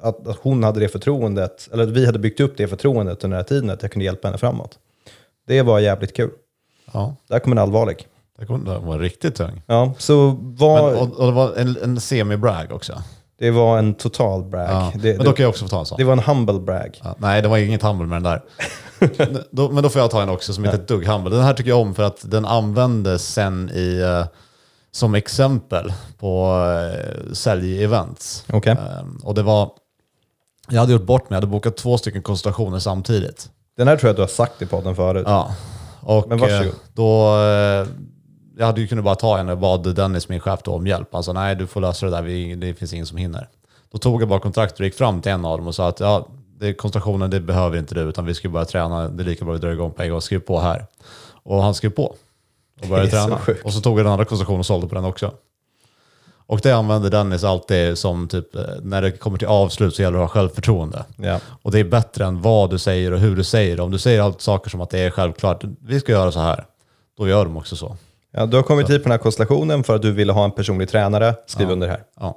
att, 0.00 0.28
att 0.28 0.37
hon 0.42 0.64
hade 0.64 0.80
det 0.80 0.88
förtroendet, 0.88 1.68
eller 1.73 1.85
att 1.85 1.90
vi 1.90 2.06
hade 2.06 2.18
byggt 2.18 2.40
upp 2.40 2.56
det 2.56 2.68
förtroendet 2.68 3.25
under 3.25 3.37
den 3.37 3.44
här 3.44 3.49
tiden, 3.49 3.70
att 3.70 3.82
jag 3.82 3.92
kunde 3.92 4.04
hjälpa 4.04 4.28
henne 4.28 4.38
framåt. 4.38 4.78
Det 5.47 5.62
var 5.62 5.78
jävligt 5.78 6.16
kul. 6.16 6.30
ja. 6.92 7.14
Där 7.28 7.38
kom 7.38 7.52
en 7.52 7.58
allvarlig. 7.58 8.06
Det 8.38 8.47
kom- 8.47 8.64
det 8.64 8.78
var 8.78 8.99
riktigt 8.99 9.35
tung. 9.35 9.62
Ja, 9.66 9.94
så 9.99 10.37
var, 10.40 10.90
Men, 10.92 11.00
och, 11.00 11.18
och 11.20 11.26
det 11.26 11.32
var 11.32 11.54
en, 11.56 11.76
en 11.82 12.00
semi-brag 12.00 12.73
också. 12.73 13.02
Det 13.38 13.50
var 13.50 13.78
en 13.78 13.95
total 13.95 14.45
brag. 14.45 14.71
Ja. 14.71 14.92
Det, 14.95 15.16
men 15.16 15.26
då 15.26 15.33
kan 15.33 15.42
jag 15.42 15.50
också 15.50 15.64
få 15.64 15.68
ta 15.68 15.78
en 15.78 15.87
sån. 15.87 15.99
det 15.99 16.04
var 16.04 16.12
en 16.12 16.18
humble 16.18 16.61
brag. 16.61 17.00
Ja, 17.04 17.14
nej, 17.18 17.42
det 17.42 17.49
var 17.49 17.59
inget 17.59 17.83
humble 17.83 18.07
med 18.07 18.23
den 18.23 18.23
där. 18.23 18.42
då, 19.50 19.71
men 19.71 19.83
då 19.83 19.88
får 19.88 20.00
jag 20.00 20.11
ta 20.11 20.23
en 20.23 20.28
också 20.28 20.52
som 20.52 20.64
inte 20.64 20.76
är 20.76 20.80
ett 20.80 20.88
dugg 20.88 21.07
humble. 21.07 21.37
Den 21.37 21.45
här 21.45 21.54
tycker 21.54 21.71
jag 21.71 21.80
om 21.80 21.95
för 21.95 22.02
att 22.02 22.30
den 22.30 22.45
användes 22.45 23.28
sen 23.28 23.71
i, 23.75 24.00
eh, 24.00 24.26
som 24.90 25.14
exempel 25.14 25.92
på 26.18 26.54
uh, 26.54 27.33
sälj-events. 27.33 28.45
Okej. 28.52 28.73
Ehm, 28.73 29.21
och 29.23 29.35
det 29.35 29.42
var, 29.42 29.71
jag 30.68 30.80
hade 30.80 30.92
gjort 30.92 31.02
bort 31.02 31.23
mig, 31.23 31.37
jag 31.37 31.37
hade 31.37 31.47
bokat 31.47 31.76
två 31.76 31.99
stycken 31.99 32.23
konsultationer 32.23 32.78
samtidigt. 32.78 33.50
Den 33.76 33.88
här 33.88 33.97
tror 33.97 34.09
jag 34.09 34.11
att 34.12 34.16
du 34.16 34.23
har 34.23 34.28
sagt 34.28 34.62
i 34.62 34.66
podden 34.66 34.97
förut. 34.97 35.25
Ja. 35.26 35.54
Och 36.00 36.28
Men 36.28 36.38
varsågod. 36.38 36.66
eh, 36.66 36.73
då, 36.92 37.37
jag 38.58 38.66
hade 38.66 38.80
ju 38.80 38.86
kunnat 38.86 39.04
bara 39.04 39.14
ta 39.14 39.38
en 39.38 39.48
och 39.48 39.58
bad 39.58 39.94
Dennis, 39.94 40.28
min 40.28 40.40
chef, 40.40 40.60
då, 40.64 40.74
om 40.74 40.86
hjälp. 40.86 41.08
Han 41.12 41.24
sa 41.24 41.32
nej, 41.32 41.56
du 41.56 41.66
får 41.66 41.80
lösa 41.80 42.06
det 42.06 42.12
där, 42.12 42.22
vi, 42.22 42.54
det 42.54 42.74
finns 42.74 42.92
ingen 42.92 43.06
som 43.06 43.18
hinner. 43.18 43.48
Då 43.92 43.98
tog 43.98 44.22
jag 44.22 44.28
bara 44.28 44.40
kontraktet 44.40 44.80
och 44.80 44.86
gick 44.86 44.94
fram 44.94 45.22
till 45.22 45.32
en 45.32 45.44
av 45.44 45.58
dem 45.58 45.66
och 45.66 45.74
sa 45.74 45.88
att 45.88 46.00
ja, 46.00 46.28
det 46.58 46.74
koncentrationen, 46.74 47.30
det 47.30 47.40
behöver 47.40 47.78
inte 47.78 47.94
du, 47.94 48.00
utan 48.00 48.24
vi 48.26 48.34
ska 48.34 48.48
bara 48.48 48.64
träna, 48.64 49.08
det 49.08 49.22
är 49.22 49.24
lika 49.24 49.44
bra 49.44 49.54
att 49.54 49.60
vi 49.60 49.66
drar 49.66 49.72
igång 49.72 49.92
på 49.92 50.02
en 50.02 50.10
gång, 50.10 50.20
skriv 50.20 50.38
på 50.38 50.60
här. 50.60 50.86
Och 51.42 51.62
han 51.62 51.74
skrev 51.74 51.90
på 51.90 52.14
och 52.82 52.88
började 52.88 53.10
så 53.10 53.16
träna. 53.16 53.38
sjukt. 53.38 53.64
Och 53.64 53.72
så 53.72 53.80
tog 53.80 53.98
jag 53.98 54.06
den 54.06 54.12
andra 54.12 54.24
koncentrationen 54.24 54.60
och 54.60 54.66
sålde 54.66 54.88
på 54.88 54.94
den 54.94 55.04
också. 55.04 55.32
Och 56.46 56.60
det 56.62 56.72
använder 56.72 57.10
Dennis 57.10 57.44
alltid 57.44 57.98
som 57.98 58.28
typ, 58.28 58.54
eh, 58.54 58.62
när 58.82 59.02
det 59.02 59.10
kommer 59.10 59.38
till 59.38 59.48
avslut 59.48 59.94
så 59.94 60.02
gäller 60.02 60.18
det 60.18 60.24
att 60.24 60.30
ha 60.30 60.40
självförtroende. 60.40 61.04
Ja. 61.16 61.40
Och 61.62 61.70
det 61.70 61.78
är 61.78 61.84
bättre 61.84 62.24
än 62.24 62.42
vad 62.42 62.70
du 62.70 62.78
säger 62.78 63.12
och 63.12 63.18
hur 63.18 63.36
du 63.36 63.44
säger 63.44 63.76
det. 63.76 63.82
Om 63.82 63.90
du 63.90 63.98
säger 63.98 64.22
allt 64.22 64.40
saker 64.40 64.70
som 64.70 64.80
att 64.80 64.90
det 64.90 64.98
är 64.98 65.10
självklart, 65.10 65.64
vi 65.80 66.00
ska 66.00 66.12
göra 66.12 66.32
så 66.32 66.40
här, 66.40 66.64
då 67.18 67.28
gör 67.28 67.44
de 67.44 67.56
också 67.56 67.76
så. 67.76 67.96
Ja, 68.32 68.47
du 68.47 68.56
har 68.56 68.62
kommit 68.62 68.90
hit 68.90 69.02
på 69.02 69.08
den 69.08 69.12
här 69.12 69.18
konstellationen 69.18 69.85
för 69.85 69.94
att 69.94 70.02
du 70.02 70.12
ville 70.12 70.32
ha 70.32 70.44
en 70.44 70.50
personlig 70.50 70.88
tränare. 70.88 71.35
Skriv 71.47 71.70
under 71.70 71.88
här. 71.88 72.04
Ja. 72.20 72.37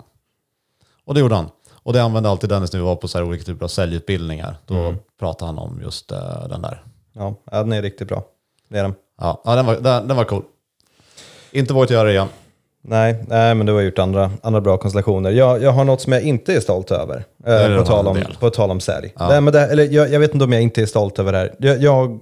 Och 1.05 1.13
det 1.13 1.19
gjorde 1.19 1.35
han. 1.35 1.49
Och 1.83 1.93
det 1.93 2.03
använde 2.03 2.29
alltid 2.29 2.49
Dennis 2.49 2.73
när 2.73 2.79
vi 2.79 2.85
var 2.85 2.95
på 2.95 3.07
så 3.07 3.17
här 3.17 3.25
olika 3.25 3.43
typer 3.43 3.63
av 3.63 3.67
säljutbildningar. 3.67 4.55
Då 4.65 4.95
pratade 5.19 5.51
han 5.51 5.59
om 5.59 5.81
just 5.83 6.11
eh, 6.11 6.47
den 6.49 6.61
där. 6.61 6.83
Ja, 7.13 7.35
ja, 7.51 7.57
den 7.57 7.73
är 7.73 7.81
riktigt 7.81 8.07
bra. 8.07 8.23
Det 8.69 8.79
är 8.79 8.83
den. 8.83 8.93
Ja, 9.21 9.41
ja 9.45 9.55
den, 9.55 9.65
var, 9.65 9.75
den, 9.75 10.07
den 10.07 10.17
var 10.17 10.23
cool. 10.23 10.43
Inte 11.51 11.73
vågat 11.73 11.89
göra 11.89 12.03
det 12.03 12.11
igen. 12.11 12.27
Nej, 12.83 13.25
nej, 13.27 13.55
men 13.55 13.65
du 13.65 13.73
har 13.73 13.81
gjort 13.81 13.99
andra, 13.99 14.31
andra 14.43 14.61
bra 14.61 14.77
konstellationer. 14.77 15.31
Jag, 15.31 15.63
jag 15.63 15.71
har 15.71 15.83
något 15.83 16.01
som 16.01 16.13
jag 16.13 16.21
inte 16.21 16.53
är 16.53 16.59
stolt 16.59 16.91
över. 16.91 17.25
Eh, 17.45 17.77
på, 17.77 17.85
tal 17.85 18.07
om, 18.07 18.23
på 18.39 18.49
tal 18.49 18.71
om 18.71 18.79
sälj. 18.79 19.13
Nej, 19.19 19.41
men 19.41 19.53
det, 19.53 19.67
eller 19.67 19.83
jag, 19.83 20.11
jag 20.11 20.19
vet 20.19 20.33
inte 20.33 20.43
om 20.43 20.53
jag 20.53 20.61
inte 20.61 20.81
är 20.81 20.85
stolt 20.85 21.19
över 21.19 21.31
det 21.31 21.37
här. 21.37 21.55
Jag, 21.59 21.81
jag, 21.81 22.19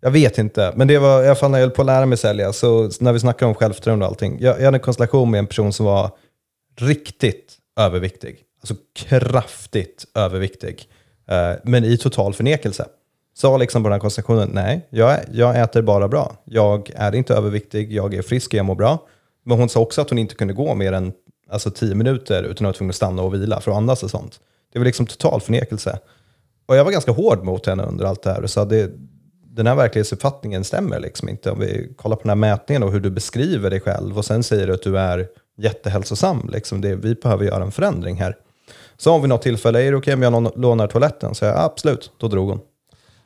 jag 0.00 0.10
vet 0.10 0.38
inte, 0.38 0.72
men 0.76 0.88
det 0.88 0.98
var 0.98 1.22
i 1.22 1.26
alla 1.26 1.34
fall 1.34 1.50
när 1.50 1.58
jag 1.58 1.66
höll 1.66 1.74
på 1.74 1.82
att 1.82 1.86
lära 1.86 2.06
mig 2.06 2.18
sälja. 2.18 2.52
Så 2.52 2.90
när 3.00 3.12
vi 3.12 3.20
snackar 3.20 3.46
om 3.46 3.54
självförtroende 3.54 4.04
och 4.04 4.10
allting. 4.10 4.38
Jag, 4.40 4.58
jag 4.60 4.64
hade 4.64 4.76
en 4.76 4.80
konstellation 4.80 5.30
med 5.30 5.38
en 5.38 5.46
person 5.46 5.72
som 5.72 5.86
var 5.86 6.10
riktigt 6.76 7.56
överviktig. 7.76 8.38
Alltså 8.60 8.74
kraftigt 8.94 10.06
överviktig. 10.14 10.88
Eh, 11.28 11.52
men 11.64 11.84
i 11.84 11.96
total 11.96 12.34
förnekelse. 12.34 12.86
Sa 13.34 13.56
liksom 13.56 13.82
på 13.82 13.88
den 13.88 13.92
här 13.92 14.00
konstellationen, 14.00 14.50
nej, 14.52 14.86
jag, 14.90 15.18
jag 15.32 15.60
äter 15.60 15.82
bara 15.82 16.08
bra. 16.08 16.36
Jag 16.44 16.90
är 16.94 17.14
inte 17.14 17.34
överviktig, 17.34 17.92
jag 17.92 18.14
är 18.14 18.22
frisk, 18.22 18.54
jag 18.54 18.66
mår 18.66 18.74
bra. 18.74 19.06
Men 19.44 19.58
hon 19.58 19.68
sa 19.68 19.80
också 19.80 20.00
att 20.00 20.10
hon 20.10 20.18
inte 20.18 20.34
kunde 20.34 20.54
gå 20.54 20.74
mer 20.74 20.92
än 20.92 21.12
alltså, 21.50 21.70
tio 21.70 21.94
minuter 21.94 22.42
utan 22.42 22.52
att 22.52 22.60
vara 22.60 22.72
tvungen 22.72 22.90
att 22.90 22.96
stanna 22.96 23.22
och 23.22 23.34
vila 23.34 23.60
för 23.60 23.70
att 23.70 23.76
andas 23.76 24.02
och 24.02 24.10
sånt. 24.10 24.40
Det 24.72 24.78
var 24.78 24.86
liksom 24.86 25.06
total 25.06 25.40
förnekelse. 25.40 25.98
Och 26.66 26.76
jag 26.76 26.84
var 26.84 26.92
ganska 26.92 27.12
hård 27.12 27.44
mot 27.44 27.66
henne 27.66 27.82
under 27.82 28.04
allt 28.04 28.22
det 28.22 28.32
här 28.32 28.42
och 28.42 28.50
sa 28.50 28.64
det, 28.64 28.90
den 29.52 29.66
här 29.66 29.74
verklighetsuppfattningen 29.74 30.64
stämmer 30.64 31.00
liksom 31.00 31.28
inte. 31.28 31.50
Om 31.50 31.58
vi 31.58 31.92
kollar 31.96 32.16
på 32.16 32.22
den 32.22 32.28
här 32.28 32.36
mätningen 32.36 32.82
och 32.82 32.92
hur 32.92 33.00
du 33.00 33.10
beskriver 33.10 33.70
dig 33.70 33.80
själv 33.80 34.18
och 34.18 34.24
sen 34.24 34.42
säger 34.42 34.66
du 34.66 34.74
att 34.74 34.82
du 34.82 34.98
är 34.98 35.28
jättehälsosam. 35.58 36.48
Liksom 36.52 36.80
det, 36.80 36.94
vi 36.94 37.14
behöver 37.14 37.44
göra 37.44 37.62
en 37.62 37.72
förändring 37.72 38.16
här. 38.16 38.36
Så 38.96 39.12
om 39.12 39.20
vid 39.20 39.28
något 39.28 39.42
tillfälle, 39.42 39.82
är 39.82 39.90
det 39.90 39.96
okej 39.96 40.14
om 40.14 40.22
jag 40.22 40.32
lån- 40.32 40.52
lånar 40.56 40.86
toaletten? 40.86 41.34
Så 41.34 41.44
jag, 41.44 41.58
absolut, 41.58 42.12
då 42.18 42.28
drog 42.28 42.48
hon. 42.48 42.60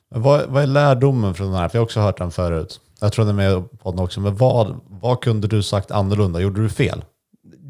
Vad, 0.09 0.43
vad 0.49 0.63
är 0.63 0.67
lärdomen 0.67 1.35
från 1.35 1.47
den 1.47 1.57
här? 1.57 1.69
För 1.69 1.79
jag 1.79 1.81
har 1.81 1.85
också 1.85 2.01
hört 2.01 2.19
den 2.19 2.31
förut. 2.31 2.81
Jag 3.01 3.13
tror 3.13 3.25
den 3.25 3.39
är 3.39 3.51
med 3.51 3.79
på 3.79 3.91
den 3.91 4.01
också. 4.01 4.21
Men 4.21 4.37
vad, 4.37 4.81
vad 4.87 5.21
kunde 5.21 5.49
du 5.49 5.63
sagt 5.63 5.91
annorlunda? 5.91 6.41
Gjorde 6.41 6.63
du 6.63 6.69
fel? 6.69 7.05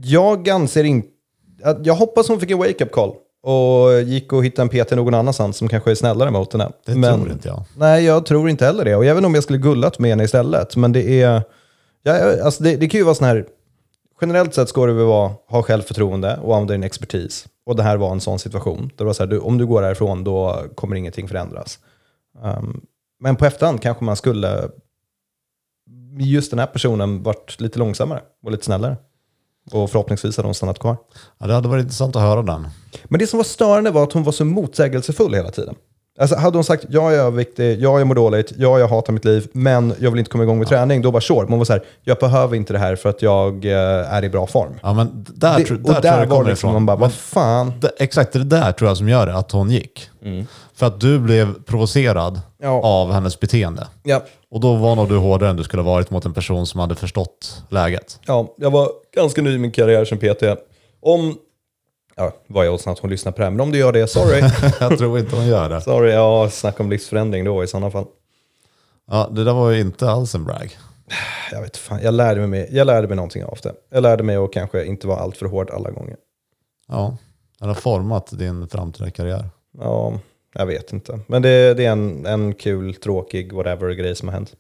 Jag 0.05 0.49
anser 0.49 0.85
inte... 0.85 1.09
Jag 1.83 1.95
hoppas 1.95 2.29
hon 2.29 2.41
fick 2.41 2.51
en 2.51 2.59
wake-up 2.59 2.93
call 2.93 3.15
och 3.45 4.03
gick 4.03 4.33
och 4.33 4.45
hittade 4.45 4.63
en 4.63 4.85
PT 4.85 4.91
någon 4.91 5.15
annanstans 5.15 5.57
som 5.57 5.69
kanske 5.69 5.91
är 5.91 5.95
snällare 5.95 6.31
mot 6.31 6.53
henne. 6.53 6.73
Det 6.85 6.93
tror 6.93 7.31
inte 7.31 7.49
jag. 7.49 7.63
Nej, 7.77 8.05
jag 8.05 8.27
tror 8.27 8.49
inte 8.49 8.65
heller 8.65 8.85
det. 8.85 8.97
Och 8.97 9.05
inte 9.05 9.27
om 9.27 9.35
jag 9.35 9.43
skulle 9.43 9.59
gullat 9.59 9.99
med 9.99 10.11
henne 10.11 10.25
istället. 10.25 10.77
Men 10.77 10.93
det 10.93 11.23
är... 11.23 11.43
Ja, 12.03 12.45
alltså 12.45 12.63
det, 12.63 12.77
det 12.77 12.89
kan 12.89 12.99
ju 12.99 13.05
vara 13.05 13.15
sån 13.15 13.27
här... 13.27 13.47
Generellt 14.21 14.55
sett 14.55 14.69
ska 14.69 14.87
du 14.87 14.93
väl 14.93 15.05
vara, 15.05 15.33
ha 15.49 15.63
självförtroende 15.63 16.37
och 16.43 16.55
använda 16.55 16.75
din 16.75 16.83
expertis. 16.83 17.47
Och 17.67 17.77
det 17.77 17.83
här 17.83 17.97
var 17.97 18.13
en 18.13 18.21
sån 18.21 18.39
situation. 18.39 18.81
Där 18.83 18.95
det 18.97 19.05
var 19.05 19.13
så 19.13 19.23
här, 19.23 19.31
du, 19.31 19.39
om 19.39 19.59
du 19.59 19.67
går 19.67 19.83
härifrån 19.83 20.25
då 20.25 20.63
kommer 20.75 20.97
ingenting 20.97 21.29
förändras. 21.29 21.79
Um, 22.43 22.81
men 23.21 23.37
på 23.37 23.47
efterhand 23.47 23.83
kanske 23.83 24.05
man 24.05 24.17
skulle... 24.17 24.69
Just 26.19 26.51
den 26.51 26.59
här 26.59 26.67
personen 26.67 27.23
varit 27.23 27.61
lite 27.61 27.79
långsammare 27.79 28.21
och 28.45 28.51
lite 28.51 28.65
snällare. 28.65 28.97
Och 29.73 29.91
förhoppningsvis 29.91 30.37
hade 30.37 30.47
hon 30.49 30.55
stannat 30.55 30.79
kvar. 30.79 30.97
Ja, 31.39 31.47
det 31.47 31.55
hade 31.55 31.69
varit 31.69 31.83
intressant 31.83 32.17
att 32.17 32.23
höra 32.23 32.43
den. 32.43 32.69
Men 33.05 33.19
det 33.21 33.27
som 33.27 33.37
var 33.37 33.45
störande 33.45 33.91
var 33.91 34.03
att 34.03 34.13
hon 34.13 34.23
var 34.23 34.33
så 34.33 34.45
motsägelsefull 34.45 35.35
hela 35.35 35.51
tiden. 35.51 35.75
Alltså 36.21 36.37
hade 36.37 36.57
hon 36.57 36.65
sagt 36.65 36.85
jag 36.89 37.15
är 37.15 37.19
överviktig, 37.19 37.81
ja 37.81 37.99
jag 37.99 38.07
mår 38.07 38.15
dåligt, 38.15 38.53
ja 38.57 38.79
jag 38.79 38.89
hatar 38.89 39.13
mitt 39.13 39.25
liv, 39.25 39.49
men 39.53 39.95
jag 40.01 40.11
vill 40.11 40.19
inte 40.19 40.31
komma 40.31 40.45
igång 40.45 40.59
med 40.59 40.69
träning, 40.69 41.03
då 41.03 41.11
var 41.11 41.21
sure. 41.21 41.41
Men 41.41 41.49
hon 41.49 41.59
var 41.59 41.65
så 41.65 41.73
här, 41.73 41.83
jag 42.03 42.19
behöver 42.19 42.57
inte 42.57 42.73
det 42.73 42.79
här 42.79 42.97
för 42.97 43.09
att 43.09 43.23
jag 43.23 43.65
eh, 43.65 44.15
är 44.15 44.25
i 44.25 44.29
bra 44.29 44.47
form. 44.47 44.73
Ja, 44.83 44.93
men 44.93 45.27
där, 45.35 45.59
Det, 45.59 45.65
tro- 45.65 45.77
där, 45.77 45.83
och 45.83 45.87
tror 45.93 46.01
där 46.03 46.11
jag 46.19 46.21
det 46.23 46.27
kommer 46.27 46.45
det 46.45 46.51
liksom, 46.51 46.69
ifrån. 46.71 46.73
man 46.83 46.87
bara, 46.87 46.97
vad 46.97 47.13
fan. 47.13 47.73
Det, 47.81 47.91
exakt, 47.99 48.33
det 48.33 48.45
där 48.45 48.73
tror 48.73 48.91
jag 48.91 48.97
som 48.97 49.09
gör 49.09 49.27
det, 49.27 49.35
att 49.37 49.53
hon 49.53 49.71
gick. 49.71 50.11
Mm. 50.25 50.47
För 50.75 50.87
att 50.87 51.01
du 51.01 51.19
blev 51.19 51.63
provocerad 51.63 52.41
Ja. 52.63 52.69
av 52.83 53.13
hennes 53.13 53.41
beteende. 53.41 53.87
Ja. 54.03 54.23
Och 54.55 54.61
då 54.61 54.75
var 54.75 54.97
nog 54.97 55.09
du 55.09 55.17
hårdare 55.17 55.51
än 55.51 55.57
du 55.57 55.65
skulle 55.65 55.83
ha 55.83 55.93
varit 55.93 56.11
mot 56.11 56.25
en 56.25 56.35
person 56.35 56.67
som 56.67 56.81
hade 56.81 56.95
förstått 56.95 57.65
läget. 57.69 58.21
ja, 58.27 58.55
jag 58.57 58.71
var 58.71 58.91
ganska 59.15 59.43
ny 59.43 59.55
i 59.55 59.59
min 59.59 59.73
karriär 59.73 60.05
som 60.05 60.19
PT. 60.19 60.43
Om, 61.01 61.39
ja, 62.17 62.33
vad 62.47 62.67
är 62.67 62.71
oddsen 62.71 62.93
att 62.93 62.99
hon 62.99 63.11
lyssnar 63.11 63.33
på 63.33 63.39
det 63.39 63.45
här, 63.45 63.51
men 63.51 63.61
om 63.61 63.73
du 63.73 63.79
gör 63.79 63.93
det, 63.93 64.07
sorry. 64.07 64.43
jag 64.81 64.99
tror 64.99 65.19
inte 65.19 65.37
hon 65.37 65.47
gör 65.47 65.69
det. 65.69 65.81
sorry, 65.81 66.13
ja, 66.13 66.51
snacka 66.51 66.83
om 66.83 66.91
livsförändring 66.91 67.45
då 67.45 67.65
i 67.65 67.67
sådana 67.67 67.91
fall. 67.91 68.05
Ja, 69.11 69.29
det 69.31 69.45
där 69.45 69.53
var 69.53 69.71
ju 69.71 69.81
inte 69.81 70.11
alls 70.11 70.35
en 70.35 70.45
brag. 70.45 70.79
Jag 71.53 71.61
vet 71.61 71.77
fan, 71.77 72.01
jag 72.03 72.15
lärde 72.15 72.47
mig, 72.47 72.69
jag 72.73 72.87
lärde 72.87 73.09
mig 73.09 73.17
någonting 73.17 73.45
av 73.45 73.59
det. 73.63 73.75
Jag 73.91 74.03
lärde 74.03 74.23
mig 74.23 74.37
att 74.37 74.53
kanske 74.53 74.85
inte 74.85 75.07
vara 75.07 75.19
alltför 75.19 75.47
hård 75.47 75.71
alla 75.71 75.91
gånger. 75.91 76.17
Ja, 76.89 77.17
den 77.59 77.69
har 77.69 77.75
format 77.75 78.39
din 78.39 78.69
framtida 78.69 79.11
karriär. 79.11 79.51
Ja, 79.79 80.19
jag 80.55 80.67
vet 80.67 80.93
inte. 80.93 81.21
Men 81.27 81.43
det, 81.43 81.75
det 81.75 81.85
är 81.85 81.91
en, 81.93 82.27
en 82.27 82.55
kul, 82.55 82.95
tråkig, 82.95 83.53
whatever 83.53 83.91
grej 83.91 84.15
som 84.15 84.29
har 84.29 84.33
hänt. 84.35 84.53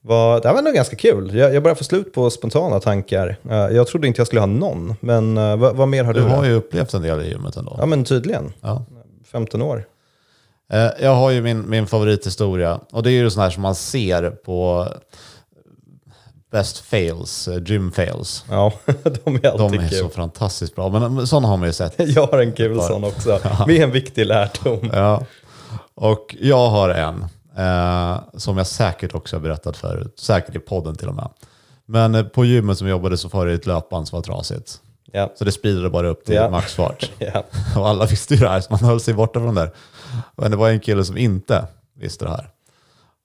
Vad- 0.00 0.42
det 0.42 0.48
här 0.48 0.54
var 0.54 0.62
nog 0.62 0.74
ganska 0.74 0.96
kul. 0.96 1.34
Jag, 1.34 1.54
jag 1.54 1.62
börjar 1.62 1.74
få 1.74 1.84
slut 1.84 2.12
på 2.12 2.30
spontana 2.30 2.80
tankar. 2.80 3.36
Eh, 3.50 3.56
jag 3.56 3.86
trodde 3.86 4.06
inte 4.08 4.20
jag 4.20 4.26
skulle 4.26 4.40
ha 4.40 4.46
någon, 4.46 4.94
men 5.00 5.36
eh, 5.38 5.56
vad, 5.56 5.76
vad 5.76 5.88
mer 5.88 6.04
har 6.04 6.14
du? 6.14 6.20
Du 6.20 6.26
har 6.26 6.42
då? 6.42 6.46
ju 6.48 6.52
upplevt 6.54 6.94
en 6.94 7.02
del 7.02 7.22
i 7.22 7.28
gymmet 7.28 7.56
ändå. 7.56 7.76
Ja, 7.78 7.86
men 7.86 8.04
tydligen. 8.04 8.52
Ja. 8.60 8.84
15 9.32 9.62
år. 9.62 9.84
Eh, 10.72 10.88
Jag 11.00 11.14
har 11.14 11.30
ju 11.30 11.42
min, 11.42 11.70
min 11.70 11.86
favorithistoria 11.86 12.80
och 12.92 13.02
det 13.02 13.10
är 13.10 13.12
ju 13.12 13.30
sån 13.30 13.42
här 13.42 13.50
som 13.50 13.62
man 13.62 13.74
ser 13.74 14.30
på 14.30 14.88
Best 16.50 16.78
Fails, 16.78 17.48
eh, 17.48 17.62
Gym 17.66 17.92
Fails. 17.92 18.44
Ja, 18.50 18.72
de 19.24 19.34
är 19.36 19.40
De 19.40 19.48
alltid 19.48 19.80
är 19.80 19.88
kul. 19.88 19.98
så 19.98 20.08
fantastiskt 20.08 20.74
bra, 20.74 20.88
men 20.88 21.26
sådana 21.26 21.48
har 21.48 21.56
man 21.56 21.66
ju 21.68 21.72
sett. 21.72 21.94
Jag 22.14 22.26
har 22.26 22.38
en 22.38 22.52
kul 22.52 22.80
sån 22.80 23.04
också. 23.04 23.40
Med 23.66 23.80
en 23.82 23.90
viktig 23.90 24.26
lärdom. 24.26 24.90
Ja. 24.92 25.22
Och 25.94 26.36
jag 26.40 26.68
har 26.68 26.88
en 26.90 27.24
eh, 27.56 28.20
som 28.36 28.58
jag 28.58 28.66
säkert 28.66 29.14
också 29.14 29.36
har 29.36 29.40
berättat 29.40 29.76
förut, 29.76 30.14
säkert 30.20 30.56
i 30.56 30.58
podden 30.58 30.96
till 30.96 31.08
och 31.08 31.14
med. 31.14 31.28
Men 31.86 32.14
eh, 32.14 32.22
på 32.24 32.44
gymmet 32.44 32.78
som 32.78 32.86
jag 32.86 32.94
jobbade 32.96 33.16
så 33.16 33.28
var 33.28 33.46
det 33.46 33.52
ett 33.52 33.66
löpband 33.66 34.08
som 34.08 34.16
var 34.16 34.22
trasigt. 34.22 34.80
Ja. 35.12 35.32
Så 35.38 35.44
det 35.44 35.52
speedade 35.52 35.90
bara 35.90 36.08
upp 36.08 36.24
till 36.24 36.34
Ja. 36.34 36.50
maxfart. 36.50 37.10
Ja. 37.18 37.44
Och 37.76 37.88
alla 37.88 38.06
visste 38.06 38.34
ju 38.34 38.40
det 38.40 38.48
här, 38.48 38.60
så 38.60 38.66
man 38.70 38.80
höll 38.80 39.00
sig 39.00 39.14
borta 39.14 39.40
från 39.40 39.54
det. 39.54 39.70
Men 40.36 40.50
det 40.50 40.56
var 40.56 40.68
en 40.70 40.80
kille 40.80 41.04
som 41.04 41.16
inte 41.16 41.66
visste 42.00 42.24
det 42.24 42.30
här. 42.30 42.48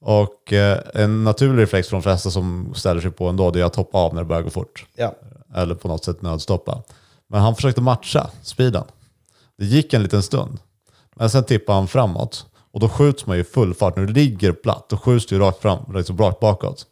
Och 0.06 0.54
eh, 0.54 0.80
en 0.94 1.24
naturlig 1.24 1.64
reflex 1.64 1.88
från 1.88 2.00
de 2.00 2.04
flesta 2.04 2.32
som 2.32 2.74
ställer 2.76 3.02
sig 3.02 3.12
på 3.12 3.28
ändå, 3.28 3.52
det 3.52 3.60
är 3.60 3.64
att 3.64 3.76
hoppa 3.76 3.98
av 3.98 4.14
när 4.14 4.22
det 4.22 4.28
börjar 4.28 4.42
gå 4.42 4.50
fort. 4.50 4.86
Ja. 4.96 5.16
Eller 5.56 5.76
på 5.76 5.88
något 5.88 6.06
sätt 6.06 6.22
nödstoppa. 6.22 6.84
Men 7.28 7.42
han 7.42 7.56
försökte 7.56 7.82
matcha 7.82 8.30
speeden. 8.42 8.84
Det 9.58 9.66
gick 9.66 9.94
en 9.94 10.04
liten 10.04 10.24
stund. 10.24 10.60
Men 11.16 11.30
sen 11.30 11.44
tippade 11.44 11.78
han 11.78 11.88
framåt. 11.88 12.46
Och 12.72 12.80
då 12.80 12.90
skjuts 12.90 13.26
man 13.26 13.38
ju 13.38 13.44
full 13.44 13.74
fart. 13.74 13.96
När 13.96 14.06
du 14.06 14.14
ligger 14.14 14.52
platt, 14.52 14.86
då 14.90 14.98
skjuts 14.98 15.26
du 15.26 15.40
rakt 15.40 15.62
fram, 15.62 15.94
liksom 15.94 16.18
rakt 16.18 16.40
bakåt. 16.40 16.86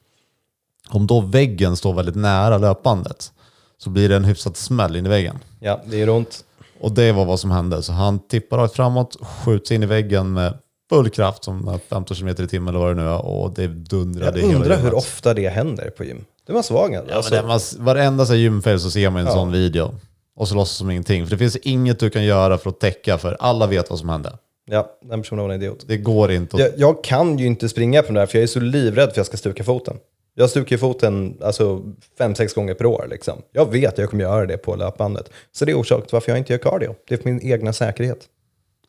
Om 0.90 1.08
då 1.08 1.22
väggen 1.22 1.78
står 1.78 1.94
väldigt 1.94 2.16
nära 2.16 2.58
löpbandet 2.58 3.32
så 3.78 3.90
blir 3.90 4.10
det 4.10 4.16
en 4.16 4.26
hyfsat 4.26 4.58
smäll 4.58 4.96
in 4.96 5.06
i 5.06 5.10
väggen. 5.10 5.40
ja, 5.60 5.82
det 5.86 5.98
gör 5.98 6.10
ont. 6.10 6.44
Och 6.82 6.92
det 6.92 7.12
var 7.12 7.26
vad 7.26 7.40
som 7.40 7.52
hände. 7.52 7.84
Så 7.84 7.94
han 7.94 8.20
tippar 8.20 8.58
rakt 8.58 8.76
framåt, 8.76 9.18
skjuts 9.22 9.72
in 9.72 9.84
i 9.84 9.86
väggen 9.86 10.34
med 10.34 10.58
full 10.92 11.10
kraft, 11.10 11.44
som 11.44 11.80
15 11.90 12.18
km 12.18 12.28
i 12.28 12.48
timmen 12.48 12.68
eller 12.76 12.86
vad 12.86 12.96
det 12.96 13.02
nu 13.02 13.10
är. 13.10 13.26
Och 13.26 13.54
det 13.54 13.68
dundrade 13.68 14.40
Jag 14.40 14.56
undrar 14.56 14.78
hur 14.78 14.94
ofta 14.94 15.34
det 15.34 15.50
händer 15.50 15.90
på 15.90 16.04
gym. 16.04 16.26
Det 16.48 16.54
var 16.54 16.62
svag 16.62 16.94
Ja, 16.94 17.16
alltså. 17.16 17.34
men 17.34 17.42
det, 17.44 17.48
man, 17.48 17.60
varenda 17.86 18.26
så 18.26 18.36
gymfel 18.36 18.80
så 18.80 18.92
ser 18.92 19.10
man 19.10 19.28
en 19.28 19.34
sån 19.34 19.52
video. 19.52 19.96
Och 20.36 20.48
så 20.48 20.56
låtsas 20.56 20.78
som 20.78 20.92
ingenting. 20.92 21.26
För 21.26 21.32
det 21.32 21.38
finns 21.38 21.56
inget 21.56 22.00
du 22.00 22.10
kan 22.10 22.24
göra 22.24 22.58
för 22.58 22.70
att 22.70 22.80
täcka, 22.80 23.18
för 23.18 23.38
alla 23.40 23.68
vet 23.68 23.90
vad 23.90 24.00
som 24.00 24.10
hände. 24.10 24.38
Ja, 24.66 24.98
den 25.02 25.22
personen 25.22 25.44
var 25.44 25.50
en 25.54 25.62
idiot. 25.62 25.84
Det 25.88 25.98
går 25.98 26.32
inte 26.32 26.56
att... 26.56 26.62
Jag, 26.62 26.72
jag 26.78 27.04
kan 27.04 27.38
ju 27.38 27.46
inte 27.46 27.70
springa 27.70 28.02
på 28.02 28.08
den 28.08 28.16
där 28.16 28.26
för 28.26 28.38
jag 28.38 28.44
är 28.44 28.48
så 28.48 28.60
livrädd 28.60 29.04
för 29.04 29.12
att 29.12 29.18
jag 29.18 29.26
ska 29.26 29.38
stuka 29.38 29.64
foten. 29.64 29.98
Jag 30.36 30.50
stukar 30.50 30.72
ju 30.72 30.78
foten 30.78 31.38
alltså, 31.42 31.82
fem, 32.18 32.36
sex 32.36 32.54
gånger 32.54 32.74
per 32.74 32.86
år. 32.86 33.08
Liksom. 33.10 33.42
Jag 33.52 33.72
vet 33.72 33.94
att 33.94 33.98
jag 33.98 34.10
kommer 34.10 34.24
göra 34.24 34.46
det 34.46 34.58
på 34.58 34.76
löpbandet. 34.76 35.30
Så 35.52 35.66
det 35.66 35.72
är 35.72 35.82
orsaken 35.82 36.06
till 36.06 36.14
varför 36.14 36.32
jag 36.32 36.38
inte 36.38 36.54
gör 36.54 36.58
cardio. 36.58 36.96
Det 37.08 37.14
är 37.14 37.18
för 37.18 37.30
min 37.30 37.42
egna 37.42 37.74
säkerhet. 37.74 38.20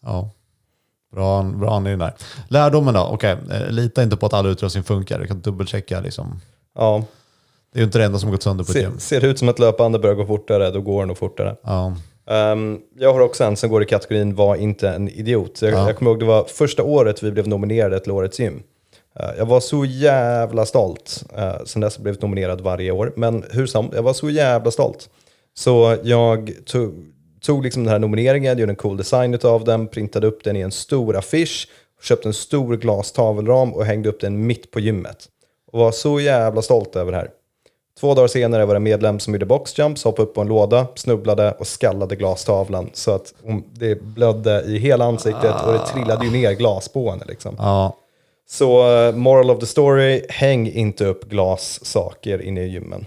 Ja. 0.02 0.30
Bra, 1.12 1.42
bra 1.42 1.74
anledning 1.76 1.98
där. 1.98 2.14
Lärdomen 2.48 2.94
då? 2.94 3.00
Okej, 3.12 3.36
eh, 3.52 3.70
lita 3.70 4.02
inte 4.02 4.16
på 4.16 4.26
att 4.26 4.32
all 4.32 4.46
utrustning 4.46 4.84
funkar. 4.84 5.18
Du 5.18 5.26
kan 5.26 5.40
dubbelchecka 5.40 6.00
liksom. 6.00 6.40
Ja, 6.78 7.04
Det 7.72 7.78
är 7.78 7.80
ju 7.80 7.84
inte 7.86 7.98
det 7.98 8.04
enda 8.04 8.18
som 8.18 8.30
gått 8.30 8.42
sönder 8.42 8.64
på 8.64 8.70
ett 8.70 8.76
ser, 8.76 8.80
gym. 8.82 8.98
ser 8.98 9.20
det 9.20 9.26
ut 9.26 9.38
som 9.38 9.48
att 9.48 9.58
löpbandet 9.58 10.02
börjar 10.02 10.14
gå 10.16 10.26
fortare, 10.26 10.70
då 10.70 10.80
går 10.80 11.00
det 11.02 11.06
nog 11.06 11.18
fortare. 11.18 11.56
Ja. 11.62 11.96
Ehm, 12.30 12.78
jag 12.98 13.12
har 13.12 13.20
också 13.20 13.44
en 13.44 13.56
som 13.56 13.70
går 13.70 13.82
i 13.82 13.86
kategorin 13.86 14.34
var 14.34 14.56
inte 14.56 14.88
en 14.88 15.08
idiot. 15.08 15.62
Jag, 15.62 15.72
Ja. 15.72 15.86
jag 15.86 15.96
kommer 15.98 16.10
ihåg 16.10 16.20
det 16.20 16.26
var 16.26 16.44
första 16.44 16.82
året 16.82 17.22
vi 17.22 17.30
blev 17.30 17.48
nominerade 17.48 18.00
till 18.00 18.12
Årets 18.12 18.40
gym. 18.40 18.62
Eh, 19.20 19.26
jag 19.38 19.46
var 19.46 19.60
så 19.60 19.84
jävla 19.84 20.66
stolt. 20.66 21.24
Uh, 21.38 21.64
sen 21.64 21.80
dess 21.82 21.94
har 21.94 22.00
jag 22.00 22.02
blivit 22.02 22.22
nominerad 22.22 22.60
varje 22.60 22.90
år. 22.90 23.12
Men 23.16 23.44
hur 23.50 23.66
som, 23.66 23.90
jag 23.94 24.02
var 24.02 24.12
så 24.12 24.30
jävla 24.30 24.70
stolt. 24.70 25.08
Så 25.54 25.96
jag 26.02 26.50
tog, 26.66 26.94
tog 27.42 27.64
liksom 27.64 27.84
den 27.84 27.92
här 27.92 27.98
nomineringen, 27.98 28.58
gjorde 28.58 28.72
en 28.72 28.76
cool 28.76 28.96
design 28.96 29.38
av 29.42 29.64
den, 29.64 29.88
printade 29.88 30.26
upp 30.26 30.44
den 30.44 30.56
i 30.56 30.60
en 30.60 30.72
stor 30.72 31.16
affisch, 31.16 31.68
köpte 32.02 32.28
en 32.28 32.34
stor 32.34 32.76
glastavelram 32.76 33.74
och 33.74 33.84
hängde 33.84 34.08
upp 34.08 34.20
den 34.20 34.46
mitt 34.46 34.70
på 34.70 34.80
gymmet. 34.80 35.28
Och 35.72 35.78
var 35.78 35.92
så 35.92 36.20
jävla 36.20 36.62
stolt 36.62 36.96
över 36.96 37.12
det 37.12 37.18
här. 37.18 37.30
Två 38.00 38.14
dagar 38.14 38.28
senare 38.28 38.66
var 38.66 38.74
det 38.74 38.78
en 38.78 38.82
medlem 38.82 39.18
som 39.18 39.34
gjorde 39.34 39.46
boxjumps, 39.46 40.04
hoppade 40.04 40.28
upp 40.28 40.34
på 40.34 40.40
en 40.40 40.46
låda, 40.46 40.86
snubblade 40.94 41.52
och 41.52 41.66
skallade 41.66 42.16
glastavlan. 42.16 42.90
Så 42.92 43.10
att 43.10 43.34
det 43.72 44.02
blödde 44.02 44.62
i 44.62 44.78
hela 44.78 45.04
ansiktet 45.04 45.54
och 45.66 45.72
det 45.72 45.86
trillade 45.86 46.24
ju 46.24 46.30
ner 46.30 46.52
glas 46.52 46.88
på 46.88 47.10
henne. 47.10 47.24
Liksom. 47.28 47.54
Ja, 47.58 47.96
Så 48.48 48.88
uh, 49.08 49.14
moral 49.14 49.50
of 49.50 49.60
the 49.60 49.66
story, 49.66 50.26
häng 50.28 50.68
inte 50.68 51.06
upp 51.06 51.24
glassaker 51.24 52.42
inne 52.42 52.62
i 52.62 52.68
gymmen. 52.68 53.06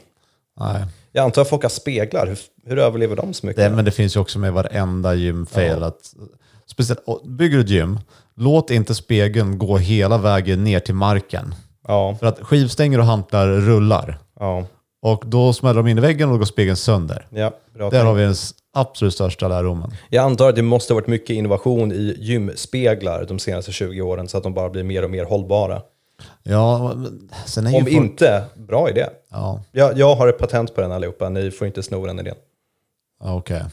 Nej. 0.60 0.86
Jag 1.12 1.24
antar 1.24 1.42
att 1.42 1.50
folk 1.50 1.62
har 1.64 1.70
speglar, 1.70 2.28
hur, 2.28 2.38
hur 2.66 2.80
överlever 2.80 3.16
de 3.16 3.34
så 3.34 3.46
mycket? 3.46 3.64
Det, 3.64 3.70
men 3.76 3.86
det 3.86 3.92
finns 3.92 4.16
ju 4.16 4.20
också 4.20 4.40
med 4.40 4.54
varenda 4.54 5.14
gymfail. 5.14 5.84
Att, 5.84 6.14
speciellt, 6.72 7.00
bygger 7.26 7.58
du 7.58 7.64
ett 7.64 7.70
gym, 7.70 8.00
låt 8.36 8.72
inte 8.72 8.96
spegeln 8.96 9.58
gå 9.58 9.78
hela 9.78 10.18
vägen 10.18 10.64
ner 10.64 10.80
till 10.80 10.96
marken. 10.96 11.56
Ja, 11.88 12.16
För 12.20 12.28
att 12.28 12.40
skivstänger 12.40 13.00
och 13.00 13.06
hantlar 13.06 13.48
rullar. 13.48 14.20
ja, 14.40 14.66
Och 15.02 15.24
då 15.26 15.54
smäller 15.54 15.76
de 15.84 15.88
in 15.88 15.98
i 15.98 16.02
väggen 16.02 16.30
och 16.30 16.34
då 16.34 16.38
går 16.40 16.46
spegeln 16.46 16.76
sönder. 16.76 17.28
ja. 17.30 17.52
Där 17.74 17.90
tänkt. 17.90 18.06
har 18.06 18.14
vi 18.14 18.24
den 18.24 18.36
absolut 18.78 19.14
största 19.14 19.48
lärdomen. 19.48 19.92
Jag 20.10 20.26
antar 20.26 20.50
att 20.50 20.56
det 20.56 20.62
måste 20.62 20.94
ha 20.94 20.96
varit 20.96 21.08
mycket 21.08 21.30
innovation 21.30 21.92
i 21.92 22.16
gymspeglar 22.20 23.26
de 23.26 23.40
senaste 23.40 23.72
20 23.72 24.02
åren 24.02 24.28
så 24.28 24.38
att 24.38 24.44
de 24.44 24.54
bara 24.54 24.70
blir 24.70 24.84
mer 24.84 25.04
och 25.04 25.10
mer 25.10 25.26
hållbara. 25.26 25.82
Ja, 26.44 26.96
sen 27.46 27.68
är 27.68 27.72
ju 27.72 27.78
Om 27.78 27.84
folk- 27.84 27.96
inte, 27.96 28.44
bra 28.56 28.90
idé. 28.90 29.06
Ja, 29.32 29.62
Jag, 29.72 29.98
jag 29.98 30.16
har 30.16 30.28
ett 30.28 30.38
patent 30.38 30.76
på 30.76 30.82
den 30.82 30.92
allihopa, 30.92 31.30
ni 31.30 31.52
får 31.52 31.68
inte 31.68 31.84
sno 31.84 32.06
den 32.06 32.20
idén. 32.20 32.36
okej. 33.24 33.64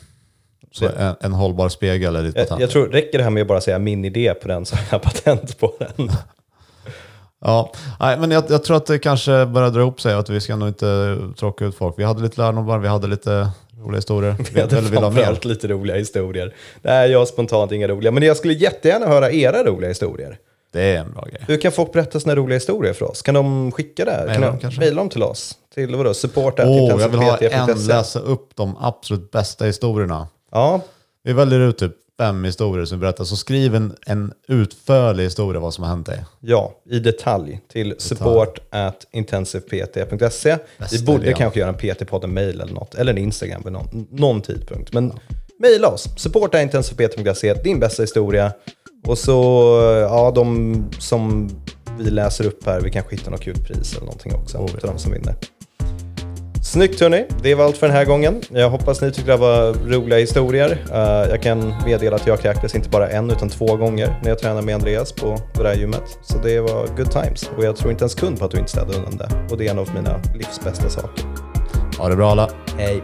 Så 0.72 0.88
en, 0.98 1.14
en 1.20 1.33
hållbar 1.33 1.68
spegel 1.68 2.16
är 2.16 2.22
ditt 2.22 2.37
Jag, 2.37 2.44
patent? 2.44 2.61
jag 2.61 2.70
tror, 2.70 2.87
räcker 2.88 3.18
det 3.18 3.24
här 3.24 3.31
med 3.31 3.40
att 3.40 3.48
bara 3.48 3.61
säga 3.61 3.78
min 3.78 4.05
idé 4.05 4.35
på 4.35 4.48
den 4.48 4.66
så 4.66 4.76
har 4.76 4.85
jag 4.90 5.02
patent 5.02 5.59
på 5.59 5.72
den. 5.78 6.11
Ja, 7.44 7.72
nej, 8.00 8.18
men 8.18 8.31
jag, 8.31 8.44
jag 8.48 8.64
tror 8.64 8.76
att 8.76 8.87
det 8.87 8.98
kanske 8.98 9.46
börjar 9.46 9.70
dra 9.70 9.81
ihop 9.81 10.00
sig 10.00 10.14
att 10.14 10.28
vi 10.31 10.40
ska 10.40 10.57
nog 10.57 10.68
inte 10.68 11.18
tråka 11.38 11.64
ut 11.64 11.74
folk. 11.74 11.98
Vi 11.98 12.05
hade 12.05 12.22
lite 12.22 12.40
lärdomar, 12.40 12.78
vi 12.78 12.88
hade 12.88 13.07
lite 13.07 13.48
roliga 13.78 13.96
historier. 13.98 14.37
Vi 14.55 14.61
hade 14.61 14.78
Eller 14.78 14.88
framförallt 14.88 15.44
lite 15.44 15.68
roliga 15.68 15.96
historier. 15.96 16.55
Nej, 16.83 17.11
jag 17.11 17.18
har 17.18 17.26
spontant 17.26 17.72
inga 17.72 17.88
roliga, 17.88 18.11
men 18.12 18.22
jag 18.22 18.37
skulle 18.37 18.55
jättegärna 18.55 19.07
höra 19.07 19.31
era 19.31 19.64
roliga 19.64 19.88
historier. 19.88 20.38
Det 20.73 20.83
är 20.83 20.99
en 20.99 21.13
bra 21.13 21.25
grej. 21.31 21.41
Hur 21.47 21.57
kan 21.57 21.73
folk 21.73 21.93
berätta 21.93 22.21
sina 22.21 22.35
roliga 22.35 22.57
historier 22.57 22.93
för 22.93 23.11
oss? 23.11 23.23
Kan 23.23 23.35
de 23.35 23.73
skicka 23.73 24.05
det? 24.05 24.25
Maila 24.27 24.57
Kan 24.57 24.71
de 24.71 24.77
mejla 24.79 24.97
dem 24.97 25.09
till 25.09 25.23
oss? 25.23 25.59
Till 25.75 25.97
vadå? 25.97 26.15
Support 26.15 26.61
Åh, 26.61 27.01
jag 27.01 27.09
vill 27.09 27.21
ha 27.21 27.37
en 27.37 27.87
läsa 27.87 28.19
upp 28.19 28.57
de 28.57 28.77
absolut 28.81 29.31
bästa 29.31 29.65
historierna. 29.65 30.29
Ja, 30.51 30.81
Vi 31.25 31.33
väljer 31.33 31.61
ut 31.61 31.79
typ 31.79 31.93
fem 32.19 32.45
historier 32.45 32.85
som 32.85 32.99
vi 32.99 33.01
berättar, 33.01 33.25
så 33.25 33.37
skriv 33.37 33.75
en, 33.75 33.97
en 34.07 34.33
utförlig 34.49 35.25
historia 35.25 35.61
vad 35.61 35.75
som 35.75 35.85
har 35.85 35.91
hänt 35.91 36.07
dig. 36.07 36.25
ja, 36.41 36.73
i 36.91 36.99
detalj 36.99 37.61
till 37.69 37.95
support 37.99 38.59
at 38.71 39.07
intensivept.se. 39.13 40.59
Vi 40.93 41.03
borde 41.03 41.23
idén. 41.23 41.35
kanske 41.35 41.61
göra 41.61 41.69
en 41.69 41.77
PT-podden-mail 41.77 42.61
eller 42.61 42.73
något, 42.75 42.95
eller 42.95 43.13
en 43.13 43.19
Instagram 43.19 43.63
vid 43.65 43.73
någon, 43.73 44.07
någon 44.11 44.41
tidpunkt. 44.41 44.93
Men 44.93 45.13
mejla 45.59 45.89
oss, 45.89 46.09
support 46.17 46.55
at 46.55 46.63
intensivept.se, 46.63 47.55
din 47.55 47.81
bästa 47.81 48.03
historia. 48.03 48.53
Och 49.07 49.19
så, 49.19 49.33
ja, 50.11 50.33
de 50.35 50.75
som 50.99 51.51
vi 51.99 52.11
läser 52.11 52.47
upp 52.47 52.67
här, 52.67 52.81
vi 52.81 52.91
kanske 52.91 53.17
hittar 53.17 53.31
något 53.31 53.41
kul 53.41 53.57
pris 53.57 53.93
eller 53.93 54.05
någonting 54.05 54.35
också 54.35 54.59
Oh, 54.59 54.67
till 54.67 54.88
de 54.88 54.99
som 54.99 55.12
vinner. 55.12 55.35
Snyggt 56.65 57.01
hörni, 57.01 57.27
det 57.43 57.55
var 57.55 57.65
allt 57.65 57.77
för 57.77 57.87
den 57.87 57.97
här 57.97 58.05
gången. 58.05 58.43
Jag 58.51 58.71
hoppas 58.71 59.01
ni 59.01 59.12
tyckte 59.12 59.31
det 59.31 59.37
var 59.37 59.73
roliga 59.73 60.19
historier. 60.19 60.85
Eh, 60.93 61.31
jag 61.31 61.43
kan 61.43 61.75
meddela 61.85 62.17
att 62.17 62.27
jag 62.27 62.41
kräktes 62.41 62.75
inte 62.75 62.88
bara 62.88 63.09
en 63.09 63.31
utan 63.31 63.49
två 63.49 63.77
gånger 63.77 64.21
när 64.23 64.29
jag 64.29 64.38
tränade 64.38 64.62
med 64.62 64.75
Andreas 64.75 65.12
på 65.12 65.38
det 65.55 65.62
där 65.62 65.75
gymmet. 65.75 66.19
Så 66.23 66.38
det 66.38 66.61
var 66.61 66.87
good 66.97 67.11
times 67.11 67.51
och 67.57 67.65
jag 67.65 67.77
tror 67.77 67.91
inte 67.91 68.05
en 68.05 68.09
sekund 68.09 68.38
på 68.38 68.45
att 68.45 68.51
du 68.51 68.59
inte 68.59 68.71
städade 68.71 68.97
undan 68.99 69.17
det. 69.17 69.53
Och 69.53 69.59
det 69.59 69.67
är 69.67 69.71
en 69.71 69.79
av 69.79 69.88
mina 69.95 70.21
livs 70.35 70.61
bästa 70.65 70.88
saker. 70.88 71.25
Ha 71.99 72.09
det 72.09 72.17
bra 72.17 72.31
alla. 72.31 72.51
Hej! 72.79 73.03